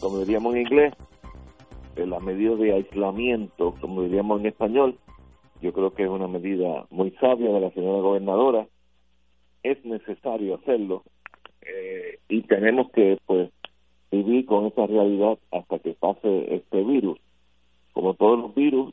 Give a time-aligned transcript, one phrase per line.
[0.00, 0.94] Como diríamos en inglés,
[1.94, 4.98] de las medidas de aislamiento, como diríamos en español,
[5.62, 8.66] yo creo que es una medida muy sabia de la señora gobernadora.
[9.62, 11.02] Es necesario hacerlo
[11.62, 13.50] eh, y tenemos que pues
[14.10, 17.18] vivir con esta realidad hasta que pase este virus.
[17.94, 18.92] Como todos los virus,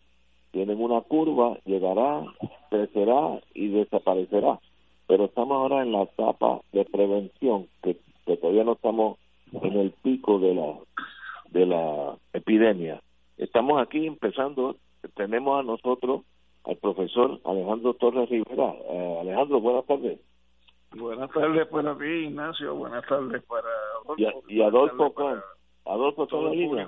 [0.52, 2.24] tienen una curva, llegará,
[2.70, 4.60] crecerá y desaparecerá.
[5.08, 7.98] Pero estamos ahora en la etapa de prevención, que
[8.38, 9.18] todavía no estamos
[9.62, 10.74] en el pico de la
[11.50, 13.02] de la epidemia.
[13.38, 14.76] Estamos aquí empezando,
[15.16, 16.22] tenemos a nosotros
[16.66, 18.74] al profesor Alejandro Torres Rivera.
[18.90, 20.20] Eh, Alejandro, buenas tardes.
[20.96, 22.76] Buenas tardes para ti, Ignacio.
[22.76, 23.68] Buenas tardes para
[24.04, 24.44] Adolfo.
[24.48, 25.14] Y, Adolfo
[25.86, 26.88] Adolfo, ¿está en línea?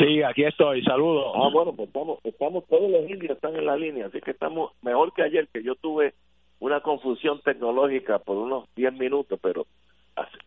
[0.00, 0.82] Sí, aquí estoy.
[0.82, 1.32] Saludos.
[1.36, 4.72] Ah, bueno, pues estamos, estamos todos los indios están en la línea, así que estamos
[4.82, 6.14] mejor que ayer, que yo tuve
[6.58, 9.66] una confusión tecnológica por unos 10 minutos, pero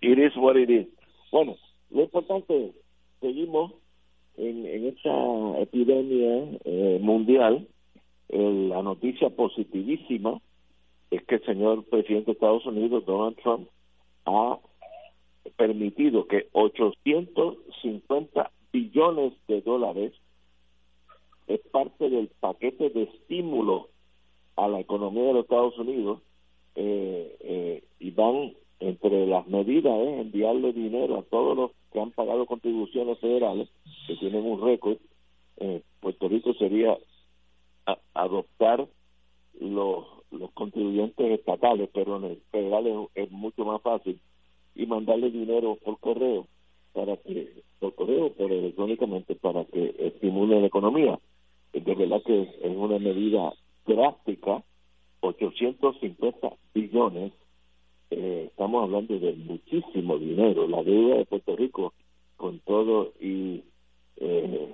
[0.02, 0.88] it is what it is.
[1.36, 1.58] Bueno,
[1.90, 2.72] lo importante,
[3.20, 3.74] seguimos
[4.38, 7.68] en, en esta epidemia eh, mundial.
[8.30, 10.40] la noticia positivísima
[11.12, 13.68] es que el señor presidente de Estados Unidos, Donald Trump,
[14.24, 14.60] ha
[15.58, 20.14] permitido que 850 billones de dólares
[21.48, 23.90] es parte del paquete de estímulo
[24.56, 26.22] a la economía de los Estados Unidos
[26.76, 32.12] eh, eh, y van entre las medidas es enviarle dinero a todos los que han
[32.12, 33.70] pagado contribuciones federales,
[34.08, 34.98] que tienen un récord,
[35.58, 36.98] eh, Puerto Rico sería
[38.14, 38.88] adoptar
[39.60, 44.20] los, los contribuyentes estatales, pero en el federal es, mucho más fácil,
[44.76, 46.48] y mandarle dinero por correo,
[46.94, 51.20] para que, por correo, pero electrónicamente, para que estimule la economía.
[51.72, 53.54] De verdad que es una medida
[53.86, 54.64] drástica,
[55.22, 57.32] 850 billones
[58.18, 60.68] eh, estamos hablando de muchísimo dinero.
[60.68, 61.94] La deuda de Puerto Rico
[62.38, 63.62] con todo y
[64.18, 64.74] eh,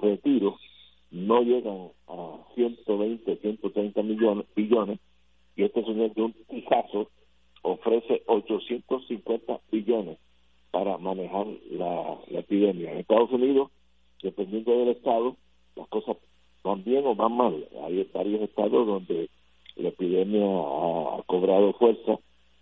[0.00, 0.56] retiro
[1.10, 4.98] no llegan a 120, 130 millones, billones
[5.56, 7.10] y este señor de un pijazo
[7.62, 10.18] ofrece 850 billones
[10.70, 12.92] para manejar la epidemia.
[12.92, 13.70] En Estados Unidos,
[14.22, 15.36] dependiendo del estado,
[15.76, 16.16] las cosas
[16.64, 17.68] van bien o van mal.
[17.84, 19.28] Hay varios estados donde
[19.76, 22.18] la epidemia ha cobrado fuerza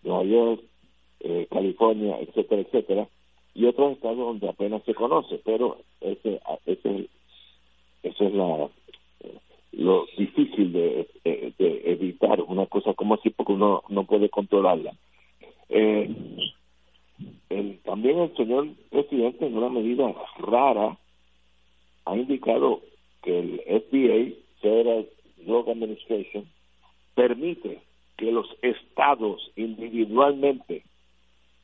[0.06, 0.62] Nueva York,
[1.21, 3.09] eh, California, etcétera, etcétera,
[3.55, 7.09] y otros estados donde apenas se conoce, pero ese, ese,
[8.03, 8.69] eso es la
[9.72, 11.06] lo difícil de,
[11.59, 14.95] evitar una cosa como así porque uno no puede controlarla.
[15.69, 16.11] Eh,
[17.50, 20.97] el, también el señor presidente en una medida rara
[22.07, 22.80] ha indicado
[23.22, 25.07] que el FDA, Federal
[25.45, 26.47] Drug Administration,
[27.15, 27.80] permite
[28.16, 30.83] que los estados individualmente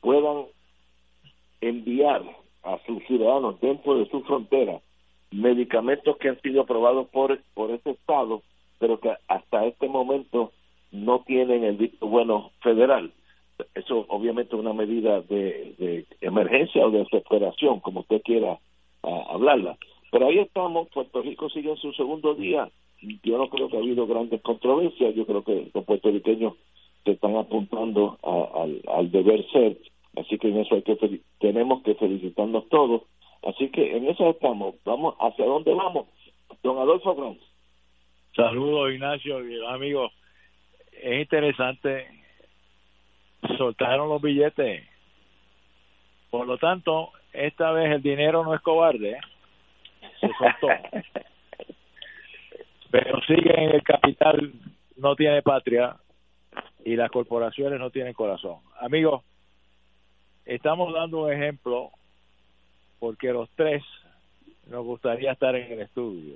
[0.01, 0.45] puedan
[1.61, 2.21] enviar
[2.63, 4.79] a sus ciudadanos dentro de su frontera
[5.31, 8.43] medicamentos que han sido aprobados por, por ese estado,
[8.79, 10.51] pero que hasta este momento
[10.91, 13.11] no tienen el visto bueno federal.
[13.73, 18.59] Eso obviamente es una medida de, de emergencia o de desesperación, como usted quiera
[19.03, 19.77] ah, hablarla.
[20.11, 22.69] Pero ahí estamos, Puerto Rico sigue en su segundo día
[23.23, 26.53] yo no creo que ha habido grandes controversias, yo creo que los puertorriqueños
[27.03, 29.77] se están apuntando al, deber ser,
[30.15, 30.97] así que en eso hay que
[31.39, 33.03] tenemos que felicitarnos todos.
[33.45, 34.75] Así que en eso estamos.
[34.85, 36.07] Vamos, ¿hacia dónde vamos?
[36.63, 37.39] Don Adolfo Franz.
[38.35, 40.13] Saludos, Ignacio, amigos.
[40.93, 42.07] Es interesante.
[43.57, 44.87] Soltaron los billetes.
[46.31, 49.11] Por lo tanto, esta vez el dinero no es cobarde.
[49.11, 49.19] ¿eh?
[50.21, 50.67] Se soltó.
[52.93, 54.53] Pero sigue en el capital,
[54.97, 55.97] no tiene patria
[56.85, 58.57] y las corporaciones no tienen corazón.
[58.79, 59.23] Amigos,
[60.45, 61.89] estamos dando un ejemplo
[62.99, 63.81] porque los tres
[64.67, 66.35] nos gustaría estar en el estudio.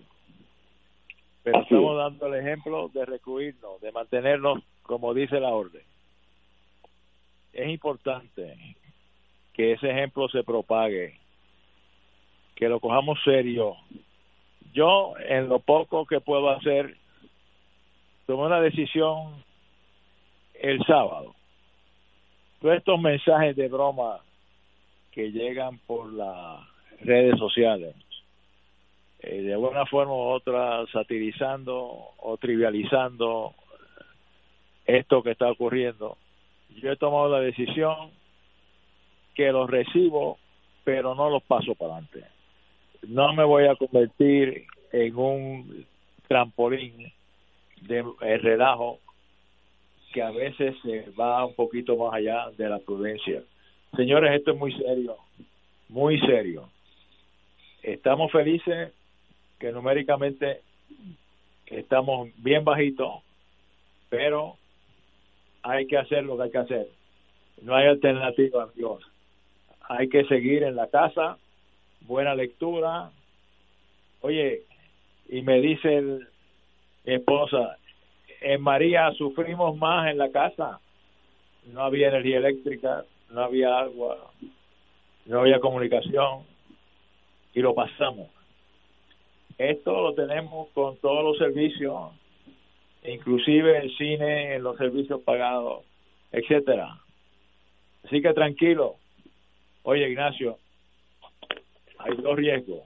[1.44, 5.84] Pero estamos dando el ejemplo de recluirnos, de mantenernos como dice la orden.
[7.54, 8.58] Es importante
[9.54, 11.20] que ese ejemplo se propague,
[12.56, 13.76] que lo cojamos serio.
[14.78, 16.98] Yo, en lo poco que puedo hacer,
[18.28, 19.44] tomé una decisión
[20.54, 21.34] el sábado.
[22.62, 24.20] Todos estos mensajes de broma
[25.12, 26.60] que llegan por las
[27.02, 27.96] redes sociales,
[29.22, 33.56] eh, de una forma u otra satirizando o trivializando
[34.86, 36.18] esto que está ocurriendo,
[36.76, 38.12] yo he tomado la decisión
[39.34, 40.38] que los recibo,
[40.84, 42.37] pero no los paso para adelante.
[43.08, 45.86] No me voy a convertir en un
[46.28, 47.12] trampolín
[47.84, 48.04] de
[48.40, 49.00] relajo
[50.12, 53.44] que a veces se va un poquito más allá de la prudencia.
[53.96, 55.16] Señores, esto es muy serio,
[55.88, 56.70] muy serio.
[57.82, 58.92] Estamos felices
[59.58, 60.60] que numéricamente
[61.68, 63.24] estamos bien bajitos,
[64.10, 64.58] pero
[65.64, 66.88] hay que hacer lo que hay que hacer.
[67.62, 69.04] No hay alternativa, amigos.
[69.88, 71.38] Hay que seguir en la casa,
[72.02, 73.12] buena lectura.
[74.22, 74.64] Oye,
[75.30, 77.78] y me dice mi esposa,
[78.42, 80.80] en María sufrimos más en la casa.
[81.72, 84.32] No había energía eléctrica, no había agua,
[85.26, 86.44] no había comunicación
[87.54, 88.30] y lo pasamos.
[89.58, 92.12] Esto lo tenemos con todos los servicios,
[93.04, 95.84] inclusive el cine, los servicios pagados,
[96.32, 97.00] etcétera.
[98.04, 98.96] Así que tranquilo.
[99.84, 100.60] Oye, Ignacio,
[102.08, 102.82] hay dos riesgos.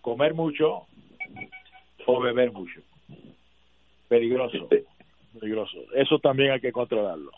[0.00, 0.86] Comer mucho
[2.06, 2.80] o beber mucho.
[4.08, 4.68] Peligroso.
[5.38, 5.78] Peligroso.
[5.94, 7.30] Eso también hay que controlarlo.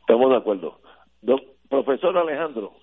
[0.00, 0.80] Estamos de acuerdo.
[1.68, 2.74] profesor Alejandro.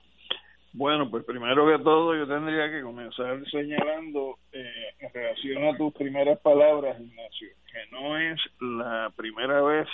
[0.74, 5.94] Bueno, pues primero que todo yo tendría que comenzar señalando eh, en relación a tus
[5.94, 9.88] primeras palabras, Ignacio, que no es la primera vez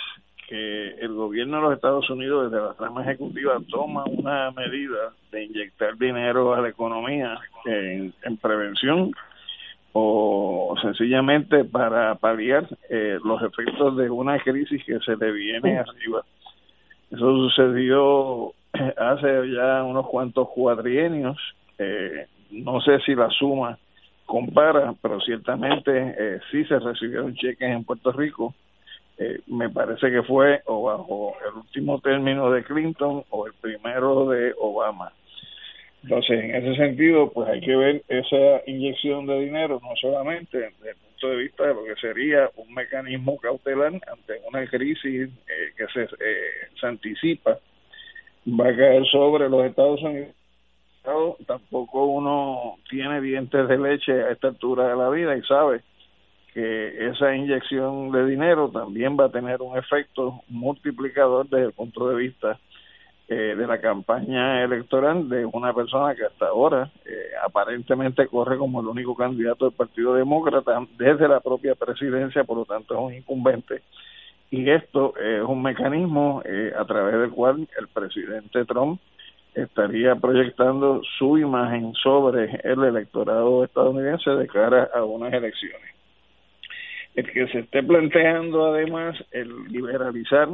[0.50, 5.44] que el gobierno de los Estados Unidos desde la trama ejecutiva toma una medida de
[5.44, 9.12] inyectar dinero a la economía en, en prevención
[9.92, 16.24] o sencillamente para paliar eh, los efectos de una crisis que se le viene arriba.
[17.12, 18.52] Eso sucedió
[18.98, 21.38] hace ya unos cuantos cuadrienios.
[21.78, 23.78] Eh, no sé si la suma
[24.26, 28.52] compara, pero ciertamente eh, sí se recibieron cheques en Puerto Rico.
[29.22, 34.30] Eh, me parece que fue o bajo el último término de Clinton o el primero
[34.30, 35.12] de Obama.
[36.02, 40.90] Entonces, en ese sentido, pues hay que ver esa inyección de dinero, no solamente desde
[40.92, 45.72] el punto de vista de lo que sería un mecanismo cautelar ante una crisis eh,
[45.76, 47.58] que se, eh, se anticipa,
[48.48, 50.34] va a caer sobre los Estados Unidos.
[51.46, 55.82] Tampoco uno tiene dientes de leche a esta altura de la vida y sabe
[56.52, 62.08] que esa inyección de dinero también va a tener un efecto multiplicador desde el punto
[62.08, 62.58] de vista
[63.28, 68.80] eh, de la campaña electoral de una persona que hasta ahora eh, aparentemente corre como
[68.80, 73.14] el único candidato del Partido Demócrata desde la propia presidencia, por lo tanto es un
[73.14, 73.82] incumbente.
[74.50, 79.00] Y esto es un mecanismo eh, a través del cual el presidente Trump
[79.54, 85.99] estaría proyectando su imagen sobre el electorado estadounidense de cara a unas elecciones.
[87.14, 90.48] El que se esté planteando además el liberalizar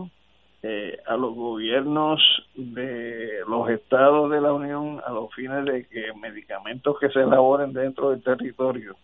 [0.62, 2.20] eh, a los gobiernos
[2.54, 7.72] de los estados de la Unión a los fines de que medicamentos que se elaboren
[7.72, 8.96] dentro del territorio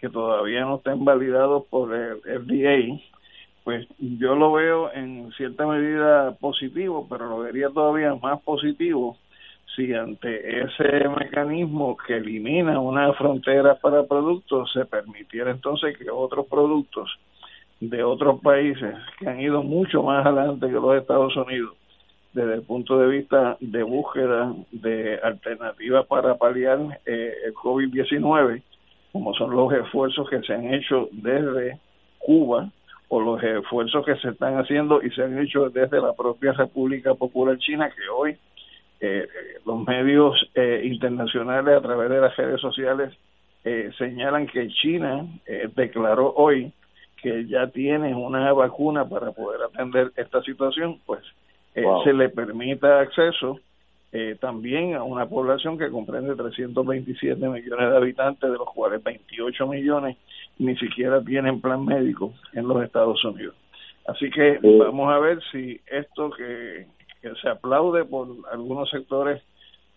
[0.00, 2.98] que todavía no estén validados por el FDA,
[3.64, 9.18] pues yo lo veo en cierta medida positivo, pero lo vería todavía más positivo
[9.74, 16.46] si ante ese mecanismo que elimina una frontera para productos se permitiera entonces que otros
[16.46, 17.10] productos
[17.80, 21.74] de otros países que han ido mucho más adelante que los Estados Unidos
[22.32, 28.62] desde el punto de vista de búsqueda de alternativas para paliar eh, el COVID-19,
[29.12, 31.78] como son los esfuerzos que se han hecho desde
[32.18, 32.70] Cuba
[33.08, 37.14] o los esfuerzos que se están haciendo y se han hecho desde la propia República
[37.14, 38.36] Popular China, que hoy
[39.00, 39.26] eh,
[39.64, 43.14] los medios eh, internacionales a través de las redes sociales
[43.64, 45.26] eh, señalan que China
[45.74, 46.70] declaró hoy
[47.16, 51.20] que ya tiene una vacuna para poder atender esta situación, pues
[52.04, 53.60] se le permita acceso
[54.40, 60.16] también a una población que comprende 327 millones de habitantes, de los cuales 28 millones
[60.58, 63.54] ni siquiera tienen plan médico en los Estados Unidos.
[64.06, 66.86] Así que vamos a ver si esto que
[67.20, 69.42] que se aplaude por algunos sectores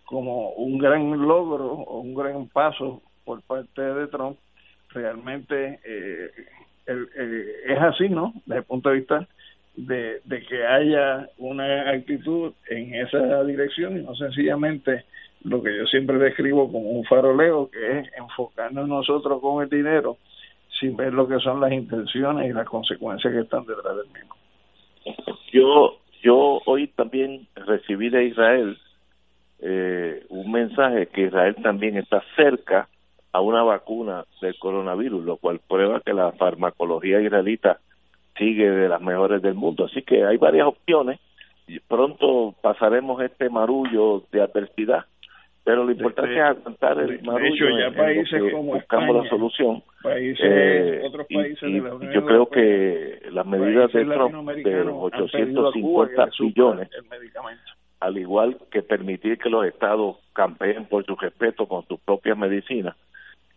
[0.06, 4.38] como un gran logro o un gran paso por parte de Trump,
[4.90, 6.30] realmente eh,
[6.88, 8.34] eh, es así, ¿no?
[8.46, 9.28] Desde el punto de vista
[9.76, 15.06] de, de que haya una actitud en esa dirección y no sencillamente
[15.44, 20.18] lo que yo siempre describo como un faroleo, que es enfocarnos nosotros con el dinero
[20.80, 24.36] sin ver lo que son las intenciones y las consecuencias que están detrás del mismo.
[25.52, 28.78] Yo yo hoy también recibí de Israel
[29.60, 32.88] eh, un mensaje que Israel también está cerca
[33.32, 37.80] a una vacuna del coronavirus, lo cual prueba que la farmacología israelita
[38.38, 39.86] sigue de las mejores del mundo.
[39.86, 41.20] Así que hay varias opciones.
[41.88, 45.06] Pronto pasaremos este marullo de adversidad
[45.64, 49.84] pero lo importante es aguantar el marullo ya países como buscamos la solución.
[50.02, 54.50] países, eh, otros países y, de la Unión yo creo que las medidas de Trump
[54.50, 56.90] de los 850 billones
[58.02, 62.98] al igual que permitir que los estados campeen por su respeto con sus propias medicinas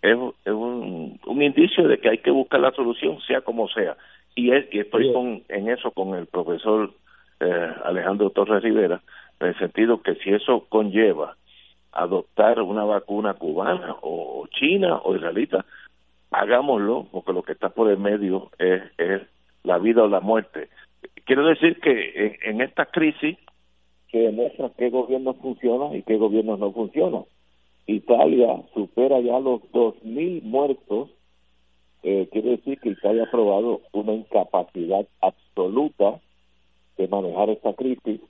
[0.02, 3.96] es, es un, un indicio de que hay que buscar la solución sea como sea.
[4.36, 6.92] Y es y estoy con en eso con el profesor
[7.40, 9.00] eh, Alejandro Torres Rivera
[9.40, 11.36] en el sentido que si eso conlleva
[11.96, 15.64] adoptar una vacuna cubana o china o israelita,
[16.30, 19.22] hagámoslo, porque lo que está por el medio es, es
[19.64, 20.68] la vida o la muerte.
[21.24, 23.36] Quiero decir que en, esta crisis
[24.08, 27.22] que demuestra qué gobierno funciona y qué gobierno no funciona.
[27.86, 31.10] Italia supera ya los 2.000 muertos,
[32.02, 36.20] eh, quiere decir que Italia ha probado una incapacidad absoluta
[36.96, 38.20] de manejar esta crisis.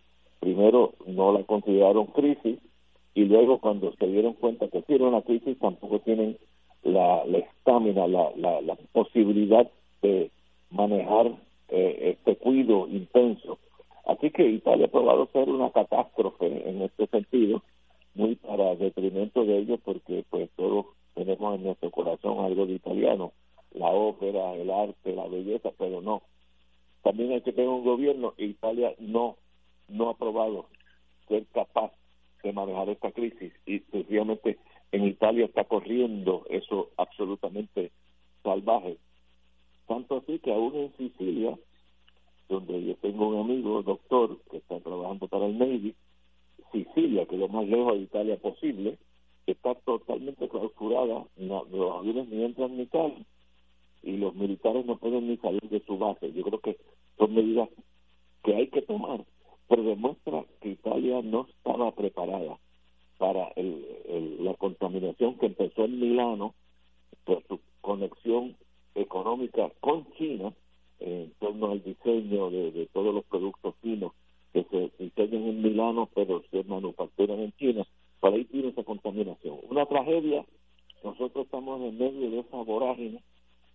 [0.40, 2.58] Primero, no la consideraron crisis,
[3.16, 6.36] y luego cuando se dieron cuenta que era una crisis tampoco tienen
[6.82, 9.66] la estamina, la, la, la, posibilidad
[10.02, 10.30] de
[10.70, 11.32] manejar
[11.70, 13.58] eh, este cuido intenso.
[14.04, 17.62] Así que Italia ha probado ser una catástrofe en este sentido,
[18.14, 23.32] muy para detrimento de ellos, porque pues todos tenemos en nuestro corazón algo de italiano,
[23.72, 26.20] la ópera, el arte, la belleza, pero no.
[27.02, 29.36] También hay que tener un gobierno, Italia no,
[29.88, 30.66] no ha probado
[31.28, 31.92] ser capaz
[32.42, 34.58] de manejar esta crisis y sencillamente
[34.92, 37.90] en Italia está corriendo eso absolutamente
[38.42, 38.96] salvaje.
[39.86, 41.56] Tanto así que aún en Sicilia,
[42.48, 45.94] donde yo tengo un amigo, doctor, que está trabajando para el Navy,
[46.72, 48.98] Sicilia, que es lo más lejos de Italia posible,
[49.46, 53.24] está totalmente clausurada, los aviones ni entran ni salen,
[54.02, 56.32] y los militares no pueden ni salir de su base.
[56.32, 56.76] Yo creo que
[57.18, 57.68] son medidas
[58.44, 59.24] que hay que tomar
[59.68, 62.58] pero demuestra que Italia no estaba preparada
[63.18, 66.54] para el, la contaminación que empezó en Milano
[67.24, 68.56] por su conexión
[68.94, 70.52] económica con China
[71.00, 74.12] en torno al diseño de, todos los productos finos
[74.52, 77.86] que se diseñan en Milano pero se manufacturan en China,
[78.20, 79.58] para ahí tiene esa contaminación.
[79.68, 80.44] Una tragedia,
[81.04, 83.22] nosotros estamos en medio de esa vorágine,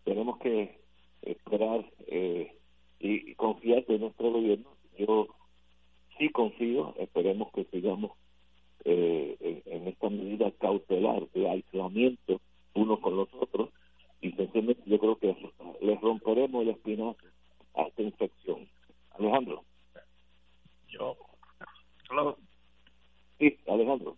[0.04, 0.80] tenemos que
[1.22, 2.56] esperar eh,
[3.00, 4.70] y confiar en nuestro gobierno.
[4.98, 5.28] Yo
[6.18, 8.12] sí confío, esperemos que sigamos
[8.86, 12.41] eh, en, esta medida cautelar de aislamiento
[12.74, 13.70] unos con los otros
[14.22, 15.36] y sencillamente yo creo que
[15.82, 17.18] les romperemos el espinazo
[17.75, 18.68] a esta infección.
[19.12, 19.63] Alejandro.
[20.88, 21.18] Yo.
[23.39, 24.18] Sí, Alejandro.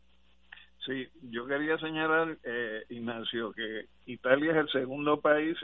[0.85, 5.57] Sí, yo quería señalar, eh, Ignacio, que Italia es el segundo país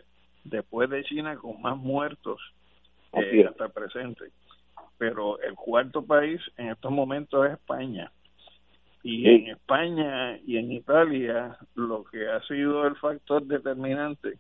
[0.46, 2.40] después de China con más muertos
[3.14, 4.32] eh, hasta presente
[5.00, 8.12] pero el cuarto país en estos momentos es España.
[9.02, 14.38] Y en España y en Italia lo que ha sido el factor determinante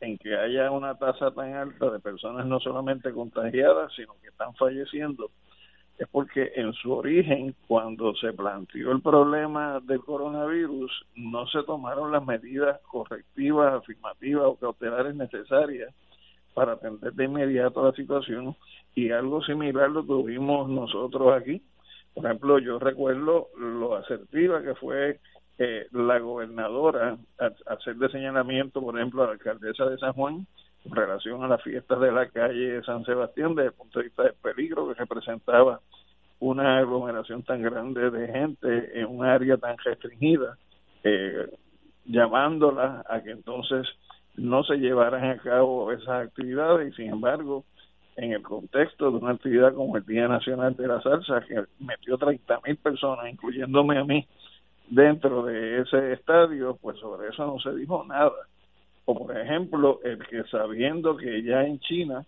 [0.00, 4.54] en que haya una tasa tan alta de personas no solamente contagiadas, sino que están
[4.54, 5.32] falleciendo,
[5.98, 12.12] es porque en su origen, cuando se planteó el problema del coronavirus, no se tomaron
[12.12, 15.92] las medidas correctivas, afirmativas o cautelares necesarias
[16.54, 18.56] para atender de inmediato la situación
[18.94, 21.62] y algo similar lo tuvimos nosotros aquí.
[22.14, 25.20] Por ejemplo, yo recuerdo lo asertiva que fue
[25.58, 30.46] eh, la gobernadora a, hacer de señalamiento, por ejemplo, a la alcaldesa de San Juan
[30.84, 34.22] en relación a las fiestas de la calle San Sebastián desde el punto de vista
[34.22, 35.80] del peligro que representaba
[36.40, 40.56] una aglomeración tan grande de gente en un área tan restringida,
[41.02, 41.48] eh,
[42.04, 43.86] llamándola a que entonces
[44.38, 47.64] no se llevaran a cabo esas actividades y sin embargo
[48.16, 52.16] en el contexto de una actividad como el Día Nacional de la Salsa que metió
[52.16, 54.26] 30 mil personas incluyéndome a mí
[54.88, 58.32] dentro de ese estadio pues sobre eso no se dijo nada.
[59.04, 62.24] O por ejemplo el que sabiendo que ya en China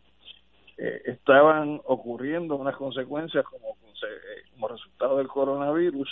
[0.78, 6.08] eh, estaban ocurriendo unas consecuencias como, eh, como resultado del coronavirus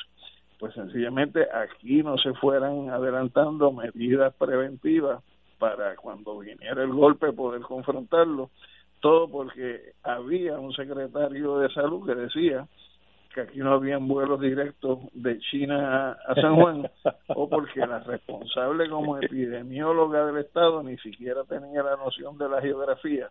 [0.59, 5.23] pues sencillamente aquí no se fueran adelantando medidas preventivas
[5.59, 8.51] para cuando viniera el golpe poder confrontarlo,
[9.01, 12.67] todo porque había un secretario de salud que decía
[13.35, 16.91] que aquí no habían vuelos directos de China a, San Juan,
[17.29, 22.61] o porque la responsable como epidemióloga del Estado ni siquiera tenía la noción de la
[22.61, 23.29] geografía,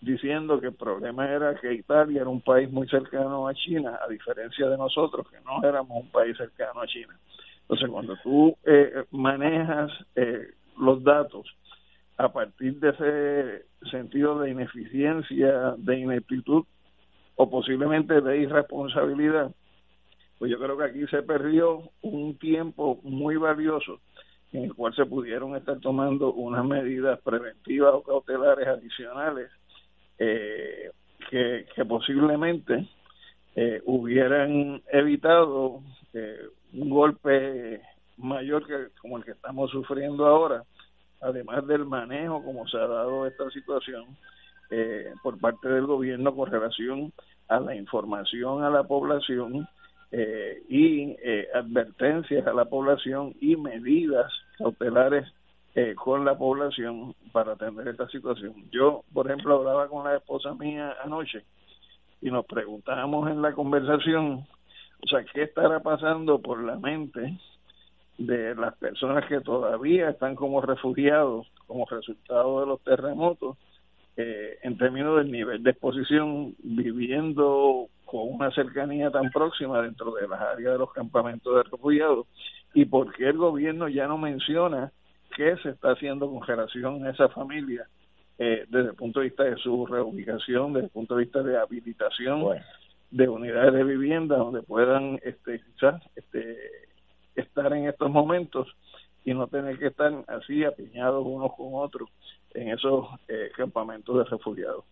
[0.00, 4.08] diciendo que el problema era que Italia era un país muy cercano a China, a
[4.08, 7.18] diferencia de nosotros, que no éramos un país cercano a China.
[7.62, 11.46] Entonces, cuando tú eh, manejas eh, los datos
[12.16, 16.64] a partir de ese sentido de ineficiencia, de ineptitud
[17.36, 19.52] o posiblemente de irresponsabilidad,
[20.38, 24.00] pues yo creo que aquí se perdió un tiempo muy valioso
[24.52, 29.50] en el cual se pudieron estar tomando unas medidas preventivas o cautelares adicionales
[30.18, 30.90] eh,
[31.30, 32.88] que, que, posiblemente
[33.54, 35.82] eh, hubieran evitado
[36.14, 36.40] eh,
[36.72, 37.80] un golpe
[38.18, 40.64] mayor que como el que estamos sufriendo ahora,
[41.20, 44.04] además del manejo como se ha dado esta situación
[44.70, 47.12] eh, por parte del gobierno con relación
[47.48, 49.66] a la información a la población
[50.10, 55.26] eh, y eh, advertencias a la población y medidas cautelares
[55.94, 58.68] con la población para atender esta situación.
[58.72, 61.44] Yo, por ejemplo, hablaba con la esposa mía anoche
[62.20, 64.44] y nos preguntábamos en la conversación,
[65.04, 67.38] o sea, ¿qué estará pasando por la mente
[68.18, 73.56] de las personas que todavía están como refugiados como resultado de los terremotos
[74.16, 80.26] eh, en términos del nivel de exposición viviendo con una cercanía tan próxima dentro de
[80.26, 82.26] las áreas de los campamentos de refugiados
[82.74, 84.90] y por qué el gobierno ya no menciona
[85.36, 87.86] qué se está haciendo con relación a esa familia
[88.38, 91.56] eh, desde el punto de vista de su reubicación, desde el punto de vista de
[91.56, 92.44] habilitación
[93.10, 96.56] de unidades de vivienda donde puedan este, quizás este,
[97.40, 98.68] estar en estos momentos
[99.24, 102.08] y no tener que estar así apiñados unos con otros
[102.54, 104.84] en esos eh, campamentos de refugiados.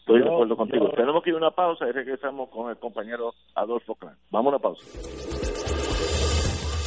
[0.00, 0.90] Estoy de acuerdo contigo.
[0.96, 4.16] Tenemos que ir a una pausa y regresamos con el compañero Adolfo Clan.
[4.30, 4.84] Vamos a una pausa.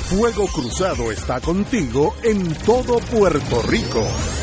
[0.09, 4.42] Fuego Cruzado está contigo en todo Puerto Rico.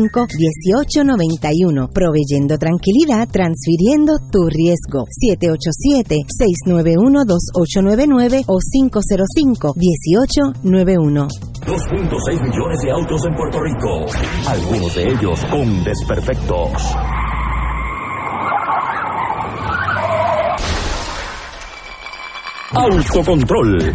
[0.00, 5.04] 1891 proveyendo tranquilidad, transfiriendo tu riesgo.
[6.66, 11.28] 787-691-2899 o 505-1891.
[11.66, 14.06] 2.6 millones de autos en Puerto Rico,
[14.48, 16.72] algunos de ellos con desperfectos.
[22.72, 23.94] Autocontrol.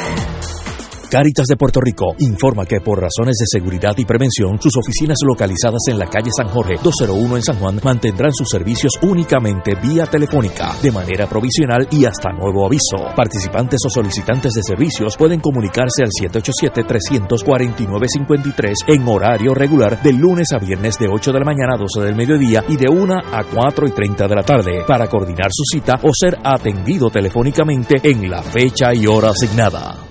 [1.11, 5.81] Caritas de Puerto Rico informa que por razones de seguridad y prevención, sus oficinas localizadas
[5.89, 10.73] en la calle San Jorge 201 en San Juan mantendrán sus servicios únicamente vía telefónica,
[10.81, 12.95] de manera provisional y hasta nuevo aviso.
[13.13, 20.59] Participantes o solicitantes de servicios pueden comunicarse al 787-349-53 en horario regular de lunes a
[20.59, 23.85] viernes de 8 de la mañana a 12 del mediodía y de 1 a 4
[23.85, 28.41] y 30 de la tarde para coordinar su cita o ser atendido telefónicamente en la
[28.41, 30.10] fecha y hora asignada.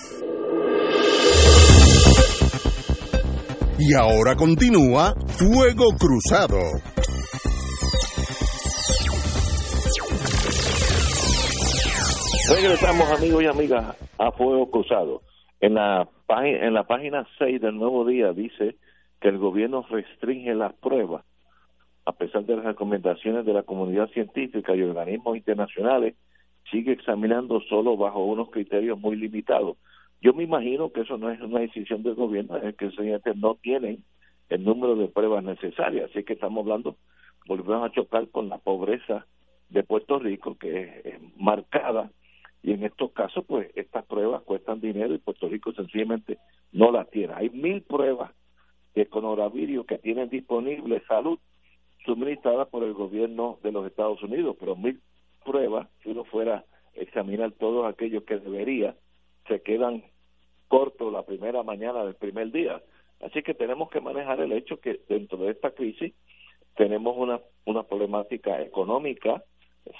[3.83, 6.59] Y ahora continúa Fuego Cruzado.
[12.53, 15.21] Regresamos amigos y amigas a Fuego Cruzado.
[15.59, 18.75] En la, en la página 6 del Nuevo Día dice
[19.19, 21.25] que el gobierno restringe las pruebas
[22.05, 26.15] a pesar de las recomendaciones de la comunidad científica y organismos internacionales,
[26.69, 29.77] sigue examinando solo bajo unos criterios muy limitados.
[30.21, 33.55] Yo me imagino que eso no es una decisión del gobierno, es que los no
[33.55, 34.03] tienen
[34.49, 36.11] el número de pruebas necesarias.
[36.11, 36.95] Así que estamos hablando,
[37.47, 39.25] volvemos a chocar con la pobreza
[39.69, 42.11] de Puerto Rico, que es, marcada,
[42.61, 46.37] y en estos casos, pues estas pruebas cuestan dinero y Puerto Rico sencillamente
[46.71, 47.33] no las tiene.
[47.33, 48.31] Hay mil pruebas
[48.93, 51.39] de coronavirus que tienen disponible salud
[52.05, 55.01] suministradas por el gobierno de los Estados Unidos, pero mil
[55.43, 58.95] pruebas, si uno fuera a examinar todos aquellos que debería,
[59.47, 60.03] se quedan
[60.71, 62.81] cortos la primera mañana del primer día.
[63.19, 66.13] Así que tenemos que manejar el hecho que dentro de esta crisis
[66.77, 69.43] tenemos una, una problemática económica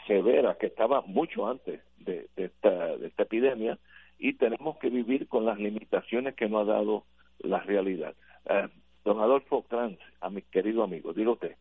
[0.07, 3.77] severa que estaba mucho antes de, esta, de esta epidemia
[4.17, 7.03] y tenemos que vivir con las limitaciones que nos ha dado
[7.39, 8.15] la realidad.
[8.45, 8.69] Eh,
[9.03, 11.57] don Adolfo Kranz, a mi querido amigo, diga usted.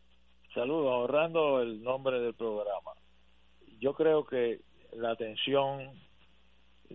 [0.53, 2.93] Saludos, ahorrando el nombre del programa.
[3.81, 4.61] Yo creo que
[4.93, 5.91] la atención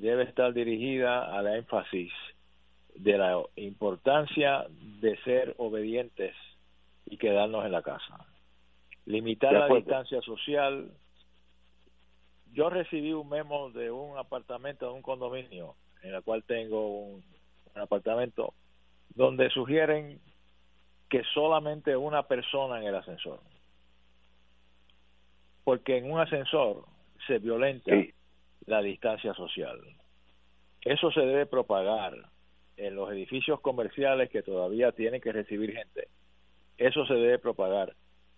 [0.01, 2.13] debe estar dirigida a la énfasis
[2.95, 4.67] de la importancia
[5.01, 6.35] de ser obedientes
[7.05, 8.27] y quedarnos en la casa.
[9.05, 10.91] Limitar la distancia social.
[12.53, 17.25] Yo recibí un memo de un apartamento, de un condominio, en el cual tengo un,
[17.75, 18.55] apartamento,
[19.15, 20.19] donde sugieren
[21.11, 23.39] que solamente una persona en el ascensor.
[25.63, 26.87] Porque en un ascensor
[27.27, 27.93] se violenta
[28.65, 29.79] la distancia social.
[30.83, 32.15] Eso se debe propagar
[32.77, 36.09] en los edificios comerciales que todavía tienen que recibir gente.
[36.79, 37.95] Eso se debe propagar.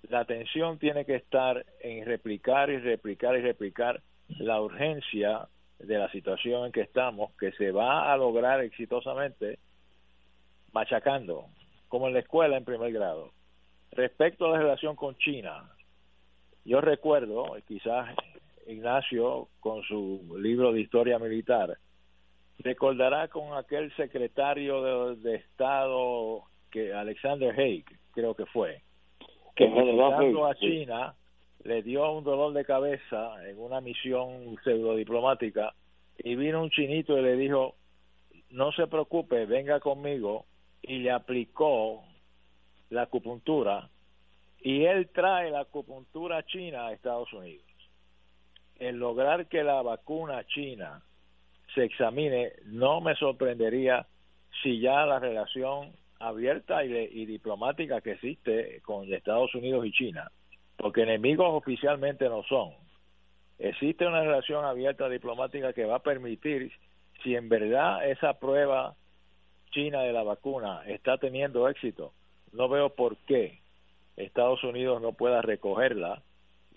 [0.08, 6.10] La atención tiene que estar en replicar y replicar y replicar la urgencia de la
[6.10, 9.58] situación en que estamos, que se va a lograr exitosamente
[10.72, 11.46] machacando,
[11.88, 13.32] como en la escuela en primer grado.
[13.92, 15.70] Respecto a la relación con China,
[16.64, 18.14] yo recuerdo, quizás
[18.68, 21.78] Ignacio, con su libro de historia militar,
[22.58, 28.82] recordará con aquel secretario de, Estado que Alexander Haig, creo que fue,
[29.56, 31.14] que visitando a China
[31.64, 35.74] le dio un dolor de cabeza en una misión pseudo diplomática
[36.18, 37.74] y vino un chinito y le dijo
[38.50, 40.46] no se preocupe, venga conmigo
[40.82, 42.02] y le aplicó
[42.90, 43.88] la acupuntura
[44.60, 47.67] y él trae la acupuntura china a Estados Unidos.
[48.78, 51.02] El lograr que la vacuna china
[51.74, 54.06] se examine, no me sorprendería
[54.62, 60.30] si ya la relación abierta y, y diplomática que existe con Estados Unidos y China,
[60.76, 62.72] porque enemigos oficialmente no son.
[63.58, 66.72] Existe una relación abierta diplomática que va a permitir,
[67.22, 68.94] si en verdad esa prueba
[69.72, 72.12] china de la vacuna está teniendo éxito,
[72.52, 73.58] no veo por qué
[74.16, 76.22] Estados Unidos no pueda recogerla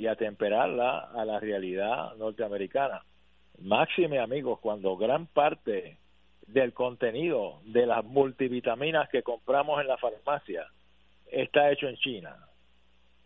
[0.01, 3.03] y atemperarla a la realidad norteamericana.
[3.59, 5.99] Máxime amigos, cuando gran parte
[6.47, 10.65] del contenido de las multivitaminas que compramos en la farmacia
[11.27, 12.35] está hecho en China.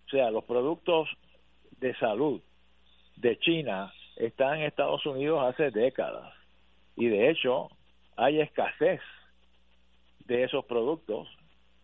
[0.06, 1.08] O sea, los productos
[1.80, 2.42] de salud
[3.16, 6.34] de China están en Estados Unidos hace décadas.
[6.98, 7.70] Y de hecho,
[8.18, 9.00] hay escasez
[10.26, 11.30] de esos productos.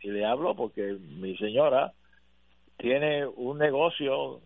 [0.01, 1.93] Y le hablo porque mi señora
[2.75, 4.41] tiene un negocio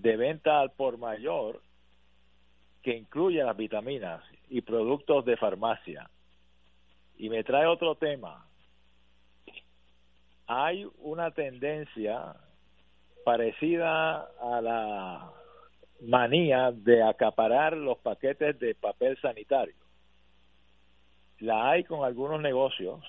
[0.00, 1.60] de venta al por mayor
[2.82, 6.08] que incluye las vitaminas y productos de farmacia.
[7.18, 8.46] Y me trae otro tema.
[10.46, 12.34] Hay una tendencia
[13.24, 15.30] parecida a la
[16.00, 19.74] manía de acaparar los paquetes de papel sanitario.
[21.40, 23.04] La hay con algunos negocios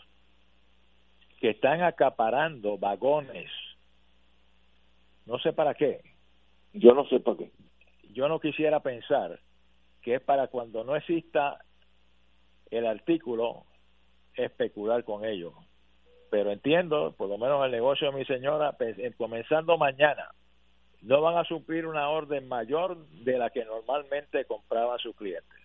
[1.39, 3.49] que están acaparando vagones.
[5.25, 6.11] No sé para qué.
[6.73, 7.51] Yo no sé para qué.
[8.13, 9.39] Yo no quisiera pensar
[10.01, 11.60] que es para cuando no exista
[12.69, 13.65] el artículo
[14.36, 15.53] especular con ello.
[16.29, 20.29] pero entiendo, por lo menos el negocio de mi señora, pues, comenzando mañana,
[21.01, 25.60] no van a suplir una orden mayor de la que normalmente compraban sus clientes.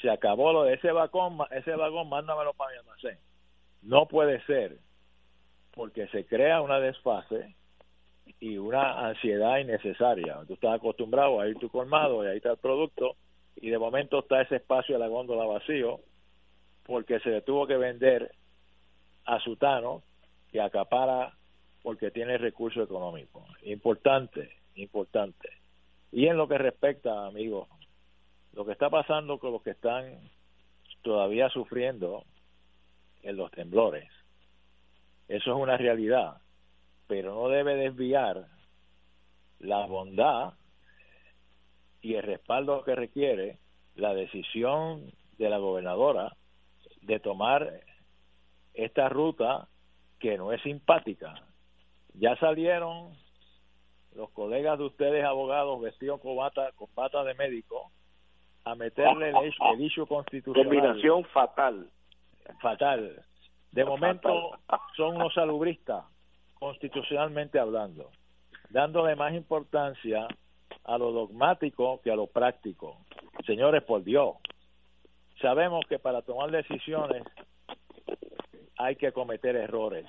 [0.00, 3.18] Se acabó lo de ese vagón, ese vagón, mándamelo para mi almacén.
[3.82, 4.78] No puede ser,
[5.72, 7.54] porque se crea una desfase
[8.40, 10.40] y una ansiedad innecesaria.
[10.46, 13.16] Tú estás acostumbrado a ir tu colmado y ahí está el producto
[13.56, 16.00] y de momento está ese espacio de la góndola vacío
[16.84, 18.32] porque se le tuvo que vender
[19.24, 20.02] a Sutano
[20.50, 21.34] que acapara
[21.82, 23.44] porque tiene recursos económicos.
[23.62, 25.48] Importante, importante.
[26.12, 27.68] Y en lo que respecta, amigos,
[28.52, 30.18] lo que está pasando con los que están
[31.02, 32.24] todavía sufriendo
[33.22, 34.08] en los temblores,
[35.28, 36.38] eso es una realidad,
[37.06, 38.46] pero no debe desviar
[39.58, 40.54] la bondad
[42.02, 43.58] y el respaldo que requiere
[43.94, 46.36] la decisión de la gobernadora
[47.02, 47.80] de tomar
[48.74, 49.68] esta ruta
[50.18, 51.34] que no es simpática.
[52.14, 53.14] Ya salieron
[54.14, 57.90] los colegas de ustedes abogados vestidos con bata, con bata de médico
[58.64, 59.36] a meterle el,
[59.74, 60.64] el issue constitucional.
[60.64, 61.88] Combinación fatal.
[62.60, 63.22] Fatal.
[63.72, 64.58] De momento
[64.96, 66.04] son unos salubristas,
[66.58, 68.10] constitucionalmente hablando,
[68.70, 70.26] dándole más importancia
[70.84, 72.98] a lo dogmático que a lo práctico.
[73.44, 74.36] Señores, por Dios,
[75.40, 77.22] sabemos que para tomar decisiones
[78.78, 80.06] hay que cometer errores.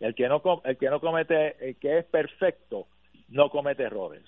[0.00, 2.88] El que no el que no comete el que es perfecto
[3.28, 4.24] no comete errores.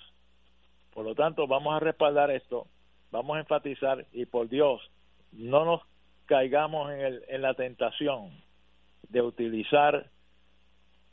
[0.93, 2.69] Por lo tanto, vamos a respaldar esto,
[3.11, 4.81] vamos a enfatizar y por Dios,
[5.33, 5.83] no nos
[6.27, 8.31] caigamos en, el, en la tentación
[9.09, 10.07] de utilizar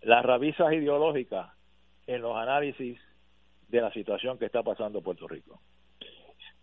[0.01, 1.51] las rabizas ideológicas
[2.07, 2.99] en los análisis
[3.69, 5.59] de la situación que está pasando Puerto Rico.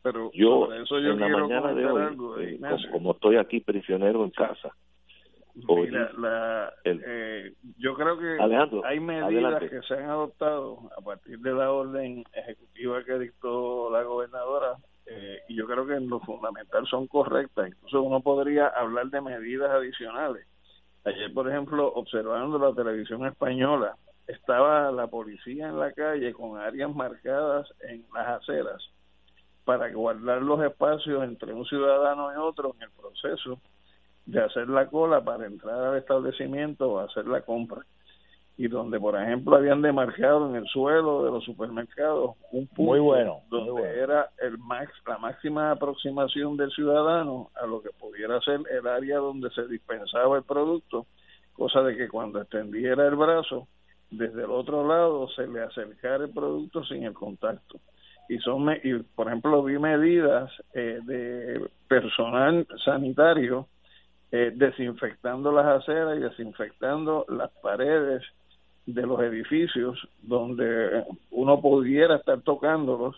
[0.02, 2.60] Pero yo, eso yo en la mañana de hoy, eh,
[2.92, 4.72] como, estoy aquí prisionero en casa,
[5.66, 8.38] Mira, la, eh, yo creo que
[8.84, 14.02] hay medidas que se han adoptado a partir de la orden ejecutiva que dictó la
[14.04, 17.68] gobernadora eh, y yo creo que en lo fundamental son correctas.
[17.68, 20.46] Incluso uno podría hablar de medidas adicionales.
[21.04, 26.94] Ayer, por ejemplo, observando la televisión española, estaba la policía en la calle con áreas
[26.94, 28.82] marcadas en las aceras
[29.64, 33.60] para guardar los espacios entre un ciudadano y otro en el proceso
[34.26, 37.84] de hacer la cola para entrar al establecimiento o hacer la compra.
[38.58, 42.98] Y donde, por ejemplo, habían demarcado en el suelo de los supermercados un punto muy
[42.98, 48.60] bueno, donde era el max, la máxima aproximación del ciudadano a lo que pudiera ser
[48.70, 51.06] el área donde se dispensaba el producto,
[51.52, 53.68] cosa de que cuando extendiera el brazo,
[54.10, 57.78] desde el otro lado se le acercara el producto sin el contacto.
[58.28, 63.68] Y, son, y por ejemplo, vi medidas eh, de personal sanitario
[64.30, 68.22] eh, desinfectando las aceras y desinfectando las paredes
[68.88, 73.16] de los edificios donde uno pudiera estar tocándolos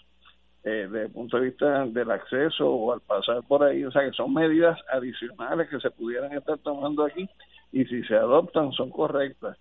[0.65, 4.03] eh, desde el punto de vista del acceso o al pasar por ahí, o sea
[4.03, 7.29] que son medidas adicionales que se pudieran estar tomando aquí
[7.71, 9.57] y si se adoptan son correctas.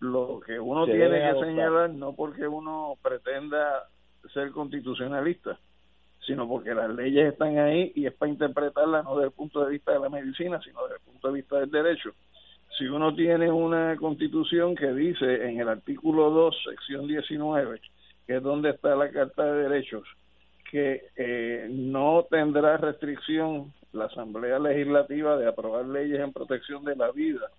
[0.00, 3.88] Lo que uno tiene que señalar, no porque uno pretenda
[4.32, 5.58] ser constitucionalista,
[6.26, 9.72] sino porque las leyes están ahí y es para interpretarlas no desde el punto de
[9.72, 12.14] vista de la medicina, sino desde el punto de vista del derecho.
[12.78, 17.80] Si uno tiene una constitución que dice en el artículo 2, sección 19,
[18.26, 20.08] que es donde está la Carta de Derechos,
[20.70, 27.10] que eh, no tendrá restricción la Asamblea Legislativa de aprobar leyes en protección de la
[27.12, 27.50] vida,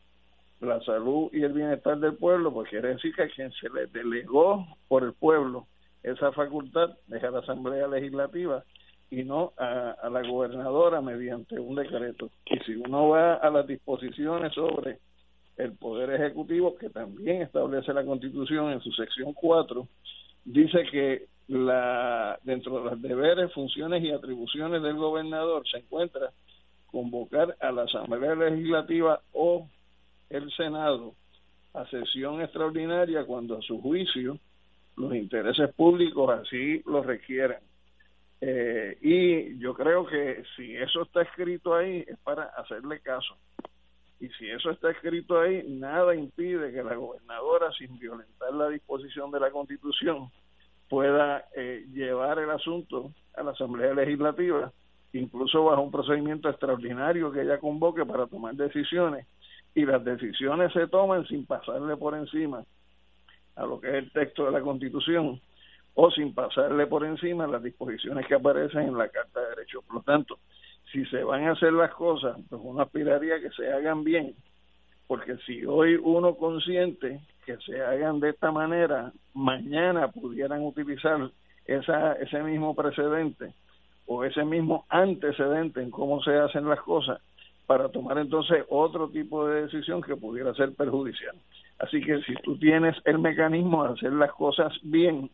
[0.62, 3.86] la salud y el bienestar del pueblo, pues quiere decir que a quien se le
[3.88, 5.68] delegó por el pueblo
[6.04, 8.64] esa facultad deja la Asamblea Legislativa
[9.10, 12.30] y no a, la gobernadora mediante un decreto.
[12.46, 15.00] Y si uno va a las disposiciones sobre
[15.58, 19.88] el Poder Ejecutivo, que también establece la Constitución en su sección 4,
[20.46, 26.32] dice que la dentro de los deberes, funciones y atribuciones del gobernador se encuentra
[26.88, 29.68] convocar a la Asamblea Legislativa o
[30.30, 31.14] el Senado
[31.74, 34.38] a sesión extraordinaria cuando a su juicio
[34.96, 37.58] los intereses públicos así lo requieren.
[38.46, 43.38] Eh, y yo creo que si eso está escrito ahí es para hacerle caso.
[44.20, 49.32] Y si eso está escrito ahí, nada impide que la gobernadora, sin violentar la disposición
[49.32, 50.30] de la Constitución,
[50.90, 54.74] pueda eh, llevar el asunto a la Asamblea Legislativa,
[55.14, 59.26] incluso bajo un procedimiento extraordinario que ella convoque para tomar decisiones.
[59.74, 62.66] Y las decisiones se toman sin pasarle por encima
[63.56, 65.40] a lo que es el texto de la Constitución
[65.96, 69.84] o sin pasarle por encima las disposiciones que aparecen en la Carta de Derechos.
[69.86, 70.40] Por lo tanto,
[70.92, 74.36] si se van a hacer las cosas, pues uno aspiraría que se hagan bien
[75.08, 81.30] porque si hoy uno consciente que se hagan de esta manera, mañana pudieran utilizar
[81.66, 83.54] esa, ese mismo precedente
[84.06, 87.22] o ese mismo antecedente en cómo se hacen las cosas
[87.68, 91.36] para tomar entonces otro tipo de decisión que pudiera ser perjudicial.
[91.80, 95.30] Así que si tú tienes el mecanismo de hacer las cosas bien,